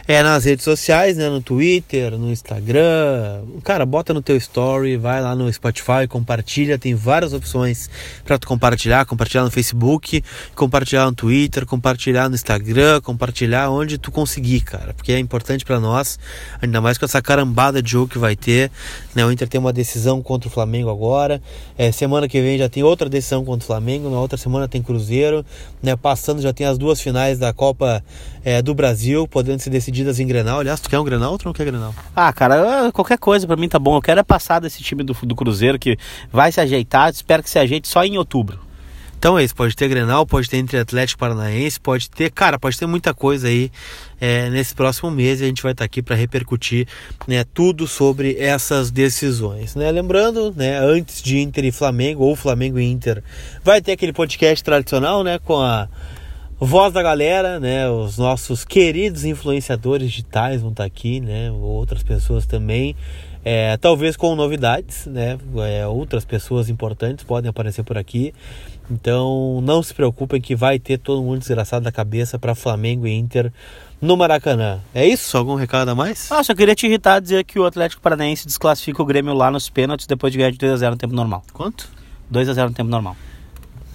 é, 0.09 0.21
nas 0.21 0.45
redes 0.45 0.65
sociais, 0.65 1.17
né, 1.17 1.29
no 1.29 1.41
Twitter, 1.41 2.19
no 2.19 2.29
Instagram. 2.33 3.45
Cara, 3.63 3.87
bota 3.87 4.13
no 4.13 4.21
teu 4.21 4.37
story, 4.37 4.97
vai 4.97 5.23
lá 5.23 5.33
no 5.37 5.53
Spotify, 5.53 6.09
compartilha, 6.09 6.77
tem 6.77 6.93
várias 6.93 7.33
opções 7.33 7.89
para 8.25 8.37
tu 8.37 8.49
compartilhar, 8.49 9.07
compartilhar 9.07 9.45
no 9.45 9.51
Facebook, 9.53 10.25
compartilhar 10.57 11.07
no 11.07 11.15
Twitter, 11.15 11.65
compartilhar 11.65 12.29
no 12.29 12.35
Instagram, 12.35 13.01
compartilhar 13.01 13.71
onde 13.71 13.97
tu 13.97 14.11
conseguir, 14.11 14.63
cara, 14.63 14.93
porque 14.93 15.13
é 15.13 15.21
importante 15.21 15.65
para 15.65 15.79
nós 15.79 16.16
ainda 16.61 16.81
mais 16.81 16.99
com 16.99 17.05
essa 17.05 17.21
carambada 17.23 17.83
de 17.83 17.91
jogo 17.91 18.09
que 18.09 18.19
vai 18.19 18.37
ter. 18.37 18.71
Né? 19.15 19.25
O 19.25 19.33
Inter 19.33 19.49
tem 19.49 19.61
uma 19.61 19.73
decisão 19.73 20.23
contra 20.23 20.49
o 20.49 20.53
Flamengo 20.53 20.91
agora. 20.91 21.41
É, 21.77 21.91
semana 21.93 22.29
que 22.29 22.41
vem 22.41 22.59
já 22.59 22.69
tem 22.69 22.83
outra 22.83 23.09
decisão 23.09 23.45
contra 23.45 23.65
o 23.65 23.67
Flamengo. 23.67 24.11
Na 24.11 24.21
outra 24.21 24.37
semana 24.37 24.69
tem 24.69 24.83
Cruzeiro. 24.83 25.45
Né? 25.83 25.97
Passando 25.97 26.41
já 26.43 26.53
tem 26.53 26.67
as 26.67 26.79
duas 26.79 27.01
finais 27.01 27.39
da 27.39 27.53
Copa 27.53 28.03
é, 28.45 28.61
do 28.63 28.75
Brasil, 28.75 29.27
podendo 29.27 29.61
ser 29.61 29.71
decididas 29.71 30.21
em 30.21 30.27
Grenal. 30.27 30.61
Aliás, 30.61 30.81
tu 30.81 30.89
quer 30.89 30.99
um 30.99 31.05
Grenal 31.05 31.33
ou 31.33 31.39
tu 31.39 31.47
não 31.47 31.53
quer 31.53 31.65
Grenal? 31.65 31.95
Ah, 32.15 32.33
cara, 32.33 32.91
qualquer 32.93 33.19
coisa 33.19 33.47
para 33.47 33.57
mim 33.57 33.69
tá 33.69 33.79
bom. 33.79 33.97
Eu 33.97 34.03
quero 34.03 34.21
é 34.21 34.23
passar 34.23 34.61
desse 34.61 34.83
time 34.83 35.03
do, 35.03 35.15
do 35.23 35.35
Cruzeiro 35.35 35.79
que 35.79 35.99
vai 36.33 36.51
se 36.53 36.61
ajeitar. 36.61 37.11
Espero 37.11 37.43
que 37.43 37.51
se 37.51 37.59
ajeite 37.59 37.89
só 37.89 38.05
em 38.05 38.19
outubro. 38.19 38.66
Então 39.19 39.39
é 39.39 39.45
isso, 39.45 39.55
pode 39.55 39.75
ter 39.75 39.89
Grenal, 39.89 40.27
pode 40.27 40.49
ter 40.49 40.59
entre 40.59 40.79
Atlético 40.79 41.19
Paranaense, 41.19 41.81
pode 41.81 42.09
ter, 42.11 42.31
cara, 42.31 42.59
pode 42.59 42.79
ter 42.79 42.87
muita 42.87 43.15
coisa 43.15 43.49
aí 43.49 43.71
é, 44.21 44.51
nesse 44.51 44.75
próximo 44.75 45.11
mês 45.11 45.41
e 45.41 45.45
a 45.45 45.47
gente 45.47 45.63
vai 45.63 45.73
estar 45.73 45.85
aqui 45.85 46.03
para 46.03 46.15
repercutir 46.15 46.87
né, 47.27 47.45
tudo 47.55 47.87
sobre 47.87 48.37
essas 48.39 48.91
decisões. 48.91 49.75
Né? 49.75 49.91
Lembrando, 49.91 50.53
né, 50.55 50.79
antes 50.79 51.23
de 51.23 51.39
Inter 51.39 51.65
e 51.65 51.73
Flamengo, 51.73 52.25
ou 52.25 52.37
Flamengo 52.37 52.79
e 52.79 52.85
Inter, 52.85 53.23
vai 53.65 53.81
ter 53.81 53.93
aquele 53.93 54.13
podcast 54.13 54.63
tradicional 54.63 55.25
né, 55.25 55.39
com 55.39 55.61
a 55.61 55.89
voz 56.61 56.93
da 56.93 57.03
galera, 57.03 57.59
né, 57.59 57.89
os 57.89 58.19
nossos 58.19 58.65
queridos 58.65 59.25
influenciadores 59.25 60.11
digitais 60.11 60.61
vão 60.61 60.71
estar 60.71 60.85
aqui, 60.85 61.21
né, 61.21 61.51
outras 61.51 62.03
pessoas 62.03 62.47
também. 62.47 62.95
É, 63.49 63.77
talvez 63.77 64.17
com 64.17 64.35
novidades, 64.35 65.07
né? 65.07 65.39
É, 65.69 65.87
outras 65.87 66.25
pessoas 66.25 66.69
importantes 66.69 67.25
podem 67.25 67.49
aparecer 67.49 67.85
por 67.85 67.97
aqui. 67.97 68.35
Então 68.91 69.61
não 69.63 69.83
se 69.83 69.93
preocupem 69.93 70.41
que 70.41 70.55
vai 70.55 70.79
ter 70.79 70.99
todo 70.99 71.23
mundo 71.23 71.41
desgraçado 71.41 71.85
da 71.85 71.93
cabeça 71.93 72.39
para 72.39 72.55
Flamengo 72.55 73.07
e 73.07 73.13
Inter 73.13 73.53
no 74.01 74.17
Maracanã. 74.17 74.81
É 74.95 75.07
isso? 75.07 75.37
Algum 75.37 75.55
recado 75.55 75.89
a 75.91 75.95
mais? 75.95 76.31
Ah, 76.31 76.43
só 76.43 76.55
queria 76.55 76.75
te 76.75 76.87
irritar 76.87 77.21
dizer 77.21 77.45
que 77.45 77.59
o 77.59 77.65
Atlético 77.65 78.03
Paranaense 78.03 78.47
desclassifica 78.47 79.03
o 79.03 79.07
Grêmio 79.07 79.35
lá 79.35 79.51
nos 79.51 79.69
pênaltis 79.69 80.07
depois 80.07 80.33
de 80.33 80.39
ganhar 80.39 80.51
de 80.51 80.59
2x0 80.59 80.91
no 80.91 80.97
tempo 80.97 81.15
normal. 81.15 81.43
Quanto? 81.53 81.89
2x0 82.33 82.69
no 82.69 82.75
tempo 82.75 82.91
normal. 82.91 83.17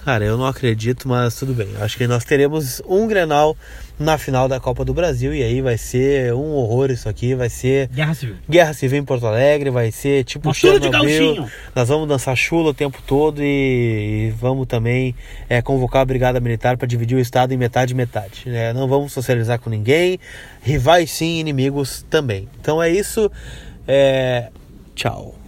Cara, 0.04 0.24
eu 0.24 0.36
não 0.36 0.46
acredito, 0.46 1.08
mas 1.08 1.36
tudo 1.36 1.54
bem. 1.54 1.68
Acho 1.80 1.96
que 1.96 2.08
nós 2.08 2.24
teremos 2.24 2.82
um 2.86 3.06
Grenal 3.06 3.56
na 3.98 4.18
final 4.18 4.48
da 4.48 4.58
Copa 4.58 4.84
do 4.84 4.92
Brasil 4.92 5.32
e 5.32 5.44
aí 5.44 5.60
vai 5.62 5.78
ser 5.78 6.34
um 6.34 6.54
horror 6.54 6.90
isso 6.90 7.08
aqui, 7.08 7.36
vai 7.36 7.48
ser 7.48 7.88
Guerra 7.88 8.14
Civil. 8.14 8.36
Guerra 8.50 8.74
Civil 8.74 8.98
em 8.98 9.04
Porto 9.04 9.26
Alegre, 9.26 9.70
vai 9.70 9.92
ser 9.92 10.24
tipo 10.24 10.48
Uma 10.48 10.54
Chernobyl. 10.54 11.48
Nós 11.74 11.88
vamos 11.88 12.08
dançar 12.08 12.36
chula 12.36 12.70
o 12.70 12.74
tempo 12.74 13.00
todo 13.06 13.40
e, 13.40 14.28
e 14.28 14.34
vamos 14.36 14.66
também 14.66 15.14
é, 15.48 15.62
convocar 15.62 16.02
a 16.02 16.04
Brigada 16.04 16.40
Militar 16.40 16.76
para 16.76 16.88
dividir 16.88 17.16
o 17.16 17.20
estado 17.20 17.54
em 17.54 17.56
metade 17.56 17.94
metade. 17.94 18.42
Né? 18.46 18.72
Não 18.72 18.88
vamos 18.88 19.12
socializar 19.12 19.60
com 19.60 19.70
ninguém, 19.70 20.18
rivais 20.62 21.12
sim, 21.12 21.38
inimigos 21.38 22.04
também. 22.10 22.48
Então 22.60 22.82
é 22.82 22.90
isso. 22.90 23.30
É... 23.86 24.48
Tchau. 24.96 25.41